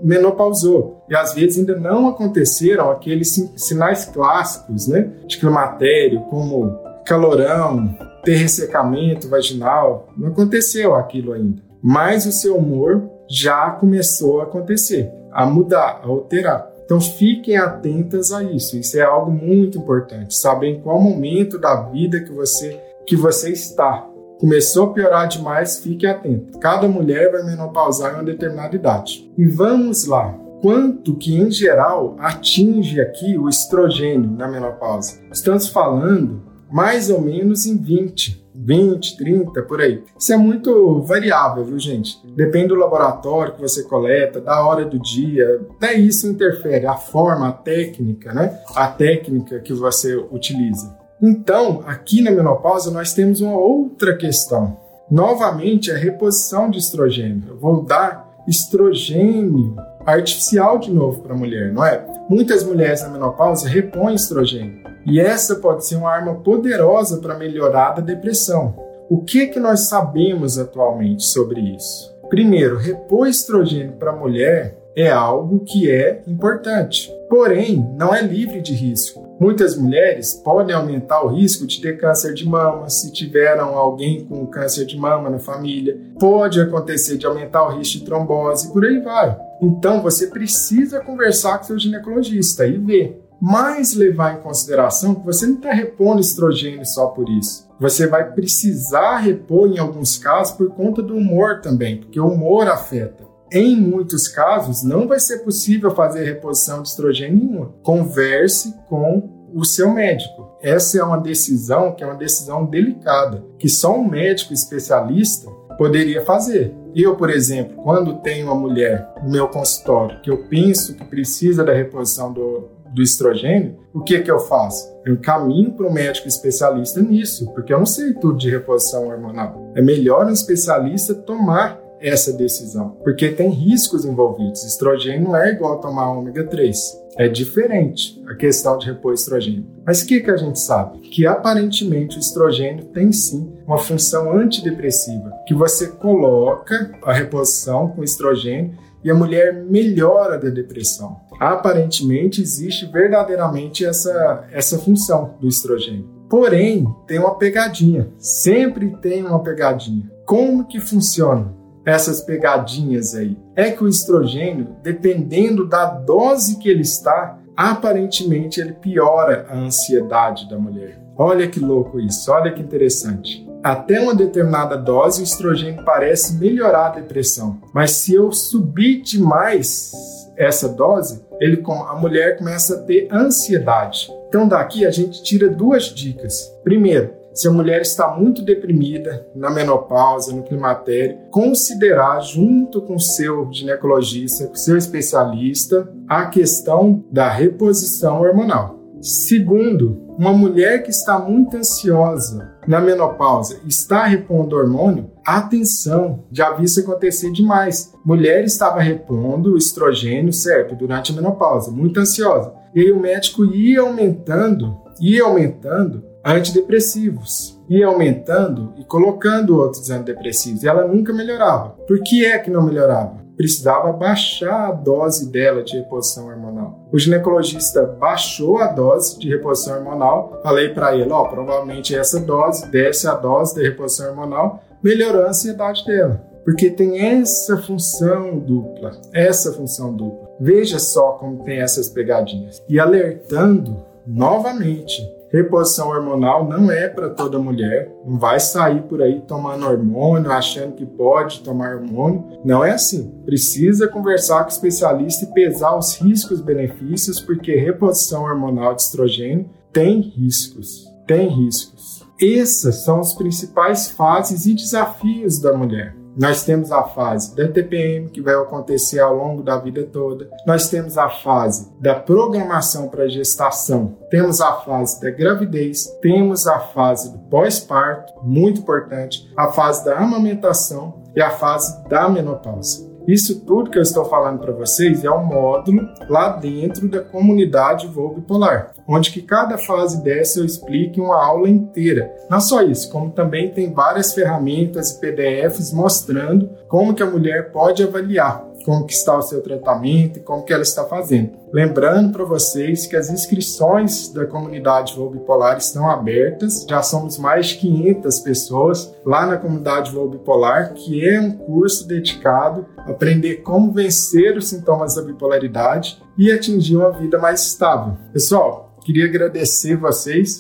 menopausou. 0.03 1.05
E 1.09 1.15
às 1.15 1.35
vezes 1.35 1.59
ainda 1.59 1.77
não 1.77 2.09
aconteceram 2.09 2.91
aqueles 2.91 3.51
sinais 3.57 4.05
clássicos 4.05 4.87
né, 4.87 5.11
de 5.27 5.39
climatério, 5.39 6.21
como 6.23 6.79
calorão, 7.07 7.97
ter 8.25 8.37
ressecamento 8.37 9.29
vaginal. 9.29 10.09
Não 10.17 10.29
aconteceu 10.29 10.95
aquilo 10.95 11.33
ainda. 11.33 11.63
Mas 11.83 12.27
o 12.27 12.33
seu 12.33 12.57
humor 12.57 13.03
já 13.29 13.71
começou 13.71 14.41
a 14.41 14.45
acontecer, 14.45 15.11
a 15.33 15.47
mudar, 15.47 16.01
a 16.03 16.07
alterar. 16.07 16.71
Então 16.85 17.01
fiquem 17.01 17.57
atentas 17.57 18.33
a 18.33 18.43
isso. 18.43 18.77
Isso 18.77 18.99
é 18.99 19.03
algo 19.03 19.31
muito 19.31 19.79
importante. 19.79 20.35
Saber 20.35 20.69
em 20.69 20.81
qual 20.81 21.01
momento 21.01 21.59
da 21.59 21.83
vida 21.83 22.21
que 22.21 22.33
você 22.33 22.79
que 23.07 23.17
você 23.17 23.51
está 23.51 24.07
começou 24.41 24.87
a 24.87 24.93
piorar 24.95 25.29
demais, 25.29 25.79
fique 25.79 26.07
atento. 26.07 26.59
Cada 26.59 26.89
mulher 26.89 27.31
vai 27.31 27.45
menopausar 27.45 28.13
em 28.13 28.15
uma 28.17 28.25
determinada 28.25 28.75
idade. 28.75 29.31
E 29.37 29.47
vamos 29.47 30.07
lá. 30.07 30.35
Quanto 30.63 31.15
que 31.15 31.35
em 31.35 31.51
geral 31.51 32.17
atinge 32.19 33.01
aqui 33.01 33.39
o 33.39 33.49
estrogênio 33.49 34.31
na 34.31 34.49
menopausa? 34.49 35.21
Estamos 35.31 35.69
falando 35.69 36.43
mais 36.71 37.11
ou 37.11 37.21
menos 37.21 37.67
em 37.67 37.77
20, 37.77 38.47
20, 38.55 39.17
30, 39.17 39.63
por 39.63 39.81
aí. 39.81 40.03
Isso 40.19 40.33
é 40.33 40.37
muito 40.37 41.01
variável, 41.03 41.65
viu, 41.65 41.79
gente? 41.79 42.19
Depende 42.37 42.69
do 42.69 42.75
laboratório 42.75 43.55
que 43.55 43.61
você 43.61 43.83
coleta, 43.85 44.41
da 44.41 44.65
hora 44.65 44.85
do 44.85 44.99
dia, 44.99 45.67
até 45.77 45.95
isso 45.95 46.29
interfere, 46.29 46.87
a 46.87 46.95
forma, 46.95 47.49
a 47.49 47.53
técnica, 47.53 48.33
né? 48.33 48.61
A 48.75 48.87
técnica 48.87 49.61
que 49.61 49.73
você 49.73 50.15
utiliza. 50.15 51.00
Então, 51.23 51.83
aqui 51.87 52.23
na 52.23 52.31
menopausa, 52.31 52.91
nós 52.91 53.13
temos 53.13 53.41
uma 53.41 53.57
outra 53.57 54.17
questão. 54.17 54.79
Novamente, 55.11 55.91
a 55.91 55.97
reposição 55.97 56.71
de 56.71 56.79
estrogênio. 56.79 57.43
Eu 57.49 57.59
vou 57.59 57.83
dar 57.83 58.31
estrogênio 58.49 59.77
artificial 60.07 60.79
de 60.79 60.91
novo 60.91 61.21
para 61.21 61.35
a 61.35 61.37
mulher, 61.37 61.73
não 61.73 61.85
é? 61.85 62.05
Muitas 62.29 62.65
mulheres 62.65 63.03
na 63.03 63.11
menopausa 63.11 63.69
repõem 63.69 64.15
estrogênio. 64.15 64.81
E 65.07 65.21
essa 65.21 65.57
pode 65.57 65.87
ser 65.87 65.97
uma 65.97 66.11
arma 66.11 66.35
poderosa 66.37 67.19
para 67.19 67.37
melhorar 67.37 67.99
a 67.99 68.01
depressão. 68.01 68.75
O 69.11 69.23
que, 69.23 69.49
que 69.49 69.61
nós 69.61 69.89
sabemos 69.89 70.59
atualmente 70.59 71.25
sobre 71.25 71.61
isso? 71.61 72.15
Primeiro, 72.29 72.79
repor 72.79 73.27
estrogênio 73.27 73.93
para 73.95 74.13
a 74.13 74.17
mulher 74.17 74.79
é 74.97 75.11
algo 75.11 75.61
que 75.61 75.91
é 75.91 76.23
importante, 76.27 77.13
porém 77.29 77.93
não 77.97 78.15
é 78.15 78.23
livre 78.23 78.61
de 78.61 78.73
risco. 78.73 79.30
Muitas 79.41 79.75
mulheres 79.75 80.35
podem 80.35 80.77
aumentar 80.77 81.25
o 81.25 81.29
risco 81.29 81.67
de 81.67 81.81
ter 81.81 81.99
câncer 81.99 82.35
de 82.35 82.47
mama 82.47 82.91
se 82.91 83.11
tiveram 83.11 83.75
alguém 83.75 84.23
com 84.23 84.47
câncer 84.47 84.85
de 84.85 84.99
mama 84.99 85.31
na 85.31 85.39
família. 85.39 85.99
Pode 86.19 86.61
acontecer 86.61 87.17
de 87.17 87.25
aumentar 87.25 87.67
o 87.67 87.79
risco 87.79 88.01
de 88.01 88.05
trombose, 88.05 88.71
por 88.71 88.85
aí 88.85 89.01
vai. 89.01 89.35
Então 89.63 90.03
você 90.03 90.27
precisa 90.27 91.01
conversar 91.01 91.57
com 91.57 91.65
seu 91.65 91.79
ginecologista 91.79 92.67
e 92.67 92.77
ver. 92.77 93.27
Mas 93.41 93.95
levar 93.95 94.35
em 94.35 94.43
consideração 94.43 95.15
que 95.15 95.25
você 95.25 95.47
não 95.47 95.55
está 95.55 95.73
repondo 95.73 96.21
estrogênio 96.21 96.85
só 96.85 97.07
por 97.07 97.27
isso. 97.31 97.67
Você 97.81 98.07
vai 98.07 98.33
precisar 98.33 99.17
repor 99.17 99.71
em 99.71 99.79
alguns 99.79 100.19
casos 100.19 100.55
por 100.55 100.69
conta 100.75 101.01
do 101.01 101.17
humor 101.17 101.63
também, 101.63 101.97
porque 101.97 102.21
o 102.21 102.29
humor 102.29 102.69
afeta. 102.69 103.30
Em 103.53 103.77
muitos 103.77 104.29
casos, 104.29 104.83
não 104.85 105.09
vai 105.09 105.19
ser 105.19 105.39
possível 105.39 105.91
fazer 105.91 106.25
reposição 106.25 106.83
de 106.83 106.89
estrogênio 106.89 107.37
nenhuma. 107.37 107.75
Converse 107.83 108.75
com 108.89 109.49
o 109.53 109.65
seu 109.65 109.93
médico. 109.93 110.49
Essa 110.63 110.99
é 110.99 111.03
uma 111.03 111.19
decisão 111.19 111.93
que 111.93 112.05
é 112.05 112.07
uma 112.07 112.17
decisão 112.17 112.65
delicada, 112.65 113.43
que 113.59 113.69
só 113.69 113.99
um 113.99 114.09
médico 114.09 114.53
especialista 114.53 115.51
poderia 115.77 116.25
fazer. 116.25 116.75
Eu, 116.95 117.17
por 117.17 117.31
exemplo, 117.31 117.83
quando 117.83 118.19
tenho 118.19 118.47
uma 118.47 118.55
mulher 118.55 119.09
no 119.23 119.31
meu 119.31 119.49
consultório 119.49 120.21
que 120.21 120.31
eu 120.31 120.45
penso 120.49 120.95
que 120.95 121.05
precisa 121.05 121.65
da 121.65 121.73
reposição 121.73 122.33
do, 122.33 122.69
do 122.93 123.03
estrogênio, 123.03 123.79
o 123.95 124.01
que 124.01 124.21
que 124.21 124.31
eu 124.31 124.39
faço? 124.41 124.93
Eu 125.05 125.19
caminho 125.19 125.73
para 125.73 125.87
um 125.87 125.93
médico 125.93 126.29
especialista 126.29 127.01
nisso, 127.01 127.51
porque 127.53 127.73
eu 127.73 127.79
não 127.79 127.87
sei 127.87 128.13
tudo 128.15 128.37
de 128.37 128.51
reposição 128.51 129.09
hormonal. 129.09 129.73
É 129.75 129.83
melhor 129.83 130.27
um 130.27 130.33
especialista 130.33 131.15
tomar 131.15 131.80
essa 132.01 132.33
decisão, 132.33 132.97
porque 133.05 133.29
tem 133.29 133.51
riscos 133.51 134.05
envolvidos. 134.05 134.65
Estrogênio 134.65 135.29
não 135.29 135.37
é 135.37 135.53
igual 135.53 135.81
tomar 135.81 136.11
ômega 136.11 136.45
3. 136.45 137.01
É 137.17 137.29
diferente 137.29 138.23
a 138.29 138.35
questão 138.35 138.79
de 138.79 138.87
repor 138.87 139.13
estrogênio. 139.13 139.67
Mas 139.85 140.01
o 140.01 140.07
que, 140.07 140.21
que 140.21 140.31
a 140.31 140.37
gente 140.37 140.59
sabe? 140.59 141.01
Que 141.01 141.27
aparentemente 141.27 142.17
o 142.17 142.21
estrogênio 142.21 142.85
tem 142.87 143.13
sim 143.13 143.53
uma 143.67 143.79
função 143.79 144.33
antidepressiva, 144.33 145.31
que 145.47 145.55
você 145.55 145.89
coloca 145.89 146.93
a 147.05 147.13
reposição 147.13 147.89
com 147.89 148.03
estrogênio 148.03 148.79
e 149.05 149.11
a 149.11 149.15
mulher 149.15 149.53
melhora 149.55 150.39
da 150.39 150.49
depressão. 150.49 151.21
Aparentemente 151.39 152.41
existe 152.41 152.87
verdadeiramente 152.87 153.85
essa, 153.85 154.47
essa 154.53 154.79
função 154.79 155.35
do 155.41 155.49
estrogênio. 155.49 156.09
Porém, 156.29 156.87
tem 157.07 157.19
uma 157.19 157.37
pegadinha, 157.37 158.09
sempre 158.19 158.97
tem 158.99 159.25
uma 159.25 159.43
pegadinha. 159.43 160.09
Como 160.25 160.67
que 160.67 160.79
funciona? 160.79 161.60
Essas 161.85 162.21
pegadinhas 162.21 163.15
aí. 163.15 163.37
É 163.57 163.71
que 163.71 163.83
o 163.83 163.89
estrogênio, 163.89 164.77
dependendo 164.83 165.67
da 165.67 165.87
dose 165.87 166.59
que 166.59 166.69
ele 166.69 166.83
está, 166.83 167.39
aparentemente 167.57 168.61
ele 168.61 168.73
piora 168.73 169.47
a 169.49 169.57
ansiedade 169.57 170.49
da 170.49 170.59
mulher. 170.59 171.01
Olha 171.17 171.49
que 171.49 171.61
louco 171.61 172.01
isso, 172.01 172.33
olha 172.33 172.53
que 172.53 172.63
interessante. 172.63 173.47
Até 173.63 174.01
uma 174.01 174.15
determinada 174.15 174.77
dose, 174.77 175.21
o 175.21 175.25
estrogênio 175.25 175.85
parece 175.85 176.39
melhorar 176.39 176.87
a 176.87 177.01
depressão. 177.01 177.61
Mas 177.75 177.91
se 177.93 178.15
eu 178.15 178.33
subir 178.33 179.03
demais 179.03 179.93
essa 180.35 180.67
dose, 180.67 181.23
ele, 181.39 181.63
a 181.67 181.95
mulher 181.95 182.39
começa 182.39 182.77
a 182.77 182.83
ter 182.83 183.07
ansiedade. 183.13 184.11
Então, 184.29 184.49
daqui 184.49 184.87
a 184.87 184.91
gente 184.91 185.23
tira 185.23 185.51
duas 185.51 185.85
dicas. 185.85 186.51
Primeiro, 186.65 187.13
se 187.33 187.49
a 187.49 187.53
mulher 187.53 187.81
está 187.81 188.17
muito 188.17 188.43
deprimida, 188.43 189.27
na 189.35 189.51
menopausa, 189.51 190.35
no 190.35 190.43
climatério, 190.43 191.19
considerar 191.31 192.21
junto 192.21 192.83
com 192.83 192.99
seu 192.99 193.51
ginecologista, 193.53 194.47
com 194.47 194.55
seu 194.55 194.77
especialista, 194.77 195.89
a 196.09 196.27
questão 196.27 197.05
da 197.11 197.29
reposição 197.29 198.21
hormonal. 198.21 198.79
Segundo, 199.01 200.11
uma 200.19 200.33
mulher 200.33 200.83
que 200.83 200.91
está 200.91 201.19
muito 201.19 201.57
ansiosa 201.57 202.55
na 202.69 202.81
menopausa 202.81 203.59
está 203.67 204.05
repondo 204.05 204.57
hormônio, 204.57 205.11
atenção, 205.25 206.25
já 206.31 206.53
vi 206.53 206.65
isso 206.65 206.81
acontecer 206.81 207.33
demais. 207.33 207.95
Mulher 208.05 208.45
estava 208.45 208.81
repondo 208.81 209.55
o 209.55 209.57
estrogênio, 209.57 210.33
certo, 210.33 210.75
durante 210.75 211.13
a 211.13 211.15
menopausa, 211.15 211.71
muito 211.71 211.99
ansiosa. 211.99 212.53
E 212.75 212.81
aí 212.81 212.93
o 212.93 213.01
médico 213.01 213.47
ia 213.47 213.81
aumentando, 213.81 214.77
ia 215.01 215.25
aumentando 215.25 216.10
antidepressivos. 216.25 217.59
Ia 217.69 217.87
aumentando 217.87 218.75
e 218.77 218.85
colocando 218.85 219.59
outros 219.59 219.91
antidepressivos. 219.91 220.63
E 220.63 220.69
ela 220.69 220.87
nunca 220.87 221.13
melhorava. 221.13 221.71
Por 221.87 222.03
que 222.03 222.25
é 222.25 222.39
que 222.39 222.51
não 222.51 222.63
melhorava? 222.63 223.21
Precisava 223.37 223.91
baixar 223.93 224.69
a 224.69 224.73
dose 224.73 225.31
dela 225.31 225.63
de 225.63 225.79
reposição 225.79 226.29
hormonal. 226.29 226.87
O 226.93 226.99
ginecologista 226.99 227.87
baixou 227.87 228.59
a 228.59 228.67
dose 228.67 229.19
de 229.19 229.31
reposição 229.31 229.79
hormonal. 229.79 230.41
Falei 230.43 230.71
para 230.71 230.95
ele: 230.95 231.11
ó, 231.11 231.23
oh, 231.23 231.29
provavelmente 231.29 231.97
essa 231.97 232.21
dose, 232.21 232.71
desce 232.71 233.09
a 233.09 233.15
dose 233.15 233.55
de 233.55 233.63
reposição 233.63 234.11
hormonal, 234.11 234.63
melhorou 234.83 235.23
a 235.25 235.29
ansiedade 235.29 235.87
dela. 235.87 236.21
Porque 236.45 236.69
tem 236.69 237.01
essa 237.01 237.57
função 237.57 238.39
dupla, 238.39 238.93
essa 239.13 239.53
função 239.53 239.95
dupla. 239.95 240.29
Veja 240.39 240.79
só 240.79 241.13
como 241.13 241.45
tem 241.45 241.61
essas 241.61 241.89
pegadinhas. 241.89 242.63
E 242.69 242.79
alertando 242.79 243.85
novamente 244.07 245.01
Reposição 245.33 245.89
hormonal 245.91 246.49
não 246.49 246.71
é 246.73 246.89
para 246.89 247.09
toda 247.09 247.39
mulher. 247.39 247.95
Não 248.05 248.19
vai 248.19 248.41
sair 248.41 248.83
por 248.83 249.01
aí 249.01 249.21
tomando 249.21 249.65
hormônio, 249.67 250.31
achando 250.33 250.75
que 250.75 250.85
pode 250.85 251.41
tomar 251.41 251.77
hormônio. 251.77 252.41
Não 252.45 252.65
é 252.65 252.73
assim. 252.73 253.11
Precisa 253.25 253.87
conversar 253.87 254.41
com 254.41 254.51
o 254.51 254.53
especialista 254.53 255.25
e 255.25 255.33
pesar 255.33 255.77
os 255.77 255.95
riscos 255.95 256.41
e 256.41 256.43
benefícios, 256.43 257.21
porque 257.21 257.55
reposição 257.55 258.25
hormonal 258.25 258.75
de 258.75 258.83
estrogênio 258.83 259.49
tem 259.73 260.01
riscos. 260.01 260.85
Tem 261.07 261.29
riscos. 261.29 262.05
Essas 262.21 262.85
são 262.85 262.99
as 262.99 263.15
principais 263.15 263.89
fases 263.89 264.47
e 264.47 264.55
desafios 264.55 265.41
da 265.41 265.57
mulher. 265.57 266.00
Nós 266.21 266.45
temos 266.45 266.71
a 266.71 266.83
fase 266.83 267.35
da 267.35 267.49
TPM, 267.49 268.11
que 268.11 268.21
vai 268.21 268.35
acontecer 268.35 269.01
ao 269.01 269.15
longo 269.15 269.43
da 269.43 269.57
vida 269.57 269.85
toda. 269.85 270.29
Nós 270.47 270.69
temos 270.69 270.99
a 270.99 271.09
fase 271.09 271.73
da 271.81 271.95
programação 271.95 272.89
para 272.89 273.09
gestação. 273.09 273.97
Temos 274.11 274.39
a 274.43 274.53
fase 274.61 275.01
da 275.01 275.11
gravidez. 275.11 275.87
Temos 276.03 276.47
a 276.47 276.61
fase 276.61 277.11
do 277.11 277.19
pós-parto, 277.21 278.13
muito 278.23 278.61
importante. 278.61 279.33
A 279.35 279.51
fase 279.51 279.83
da 279.83 279.97
amamentação 279.97 281.00
e 281.15 281.21
a 281.21 281.31
fase 281.31 281.83
da 281.89 282.09
menopausa. 282.09 282.91
Isso 283.07 283.41
tudo 283.45 283.71
que 283.71 283.79
eu 283.79 283.83
estou 283.83 284.05
falando 284.05 284.39
para 284.39 284.53
vocês 284.53 285.05
é 285.05 285.11
um 285.11 285.25
módulo 285.25 285.89
lá 286.09 286.29
dentro 286.37 286.87
da 286.89 287.01
comunidade 287.01 287.87
Voo 287.87 288.15
Bipolar, 288.15 288.73
onde 288.87 289.11
que 289.11 289.23
cada 289.23 289.57
fase 289.59 290.03
dessa 290.03 290.41
eu 290.41 290.45
explique 290.45 291.01
uma 291.01 291.21
aula 291.21 291.49
inteira. 291.49 292.13
Não 292.29 292.41
só 292.41 292.63
isso, 292.63 292.91
como 292.91 293.11
também 293.11 293.51
tem 293.51 293.73
várias 293.73 294.13
ferramentas 294.13 294.91
e 294.91 295.01
PDFs 295.01 295.73
mostrando 295.73 296.51
como 296.69 296.95
que 296.95 297.03
a 297.03 297.11
mulher 297.11 297.51
pode 297.51 297.83
avaliar 297.83 298.45
como 298.65 298.87
que 298.87 298.93
está 298.93 299.17
o 299.17 299.23
seu 299.23 299.43
tratamento 299.43 300.19
e 300.19 300.23
como 300.23 300.45
que 300.45 300.53
ela 300.53 300.63
está 300.63 300.85
fazendo. 300.85 301.33
Lembrando 301.53 302.13
para 302.13 302.25
vocês 302.25 302.87
que 302.87 302.97
as 302.97 303.11
inscrições 303.11 304.13
da 304.13 304.27
comunidade 304.27 304.95
Voo 304.95 305.11
Bipolar 305.11 305.59
estão 305.59 305.91
abertas. 305.91 306.65
Já 306.69 306.83
somos 306.83 307.19
mais 307.19 307.49
de 307.49 307.57
500 307.57 308.21
pessoas 308.21 308.95
lá 309.05 309.27
na 309.27 309.37
comunidade 309.37 309.91
Voo 309.91 310.09
Bipolar, 310.09 310.75
que 310.75 311.09
é 311.09 311.21
um 311.21 311.33
curso 311.33 311.87
dedicado 311.87 312.67
a 312.79 312.91
aprender 312.91 313.37
como 313.43 313.73
vencer 313.73 314.37
os 314.37 314.49
sintomas 314.49 314.95
da 314.95 315.03
bipolaridade 315.03 316.03
e 316.17 316.31
atingir 316.31 316.77
uma 316.77 316.93
vida 316.93 317.19
mais 317.19 317.47
estável. 317.47 317.97
Pessoal, 318.13 318.77
queria 318.85 319.07
agradecer 319.07 319.77
vocês 319.77 320.39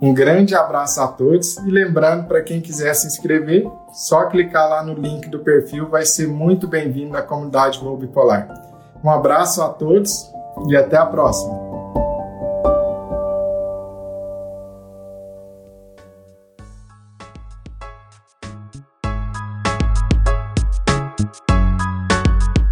um 0.00 0.14
grande 0.14 0.54
abraço 0.54 1.00
a 1.00 1.06
todos 1.06 1.58
e 1.58 1.70
lembrando 1.70 2.26
para 2.26 2.40
quem 2.40 2.60
quiser 2.60 2.94
se 2.94 3.06
inscrever, 3.06 3.70
só 3.92 4.24
clicar 4.26 4.68
lá 4.68 4.82
no 4.82 4.94
link 4.94 5.28
do 5.28 5.40
perfil, 5.40 5.88
vai 5.88 6.06
ser 6.06 6.26
muito 6.26 6.66
bem-vindo 6.66 7.12
na 7.12 7.20
comunidade 7.20 7.78
Voo 7.80 7.98
Bipolar. 7.98 8.48
Um 9.04 9.10
abraço 9.10 9.62
a 9.62 9.68
todos 9.68 10.30
e 10.68 10.76
até 10.76 10.96
a 10.96 11.04
próxima. 11.04 11.68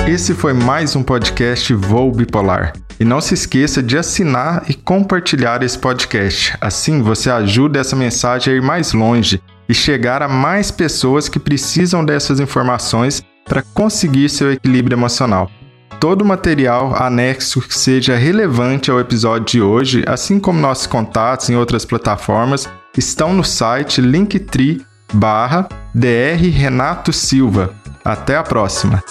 Esse 0.08 0.32
foi 0.32 0.54
mais 0.54 0.96
um 0.96 1.02
podcast 1.02 1.74
Voo 1.74 2.10
Bipolar. 2.10 2.72
E 3.00 3.04
não 3.04 3.20
se 3.20 3.34
esqueça 3.34 3.82
de 3.82 3.96
assinar 3.96 4.64
e 4.68 4.74
compartilhar 4.74 5.62
esse 5.62 5.78
podcast. 5.78 6.56
Assim 6.60 7.00
você 7.00 7.30
ajuda 7.30 7.78
essa 7.78 7.94
mensagem 7.94 8.52
a 8.52 8.56
ir 8.56 8.62
mais 8.62 8.92
longe 8.92 9.40
e 9.68 9.74
chegar 9.74 10.22
a 10.22 10.28
mais 10.28 10.70
pessoas 10.70 11.28
que 11.28 11.38
precisam 11.38 12.04
dessas 12.04 12.40
informações 12.40 13.22
para 13.44 13.62
conseguir 13.62 14.28
seu 14.28 14.52
equilíbrio 14.52 14.96
emocional. 14.96 15.50
Todo 16.00 16.22
o 16.22 16.24
material 16.24 16.94
anexo 16.94 17.60
que 17.60 17.76
seja 17.76 18.16
relevante 18.16 18.90
ao 18.90 19.00
episódio 19.00 19.46
de 19.46 19.60
hoje, 19.60 20.04
assim 20.06 20.38
como 20.38 20.60
nossos 20.60 20.86
contatos 20.86 21.50
em 21.50 21.56
outras 21.56 21.84
plataformas, 21.84 22.68
estão 22.96 23.32
no 23.32 23.44
site 23.44 24.00
linktree. 24.00 24.84
Renato 26.50 27.12
Silva. 27.12 27.74
Até 28.04 28.36
a 28.36 28.42
próxima! 28.42 29.02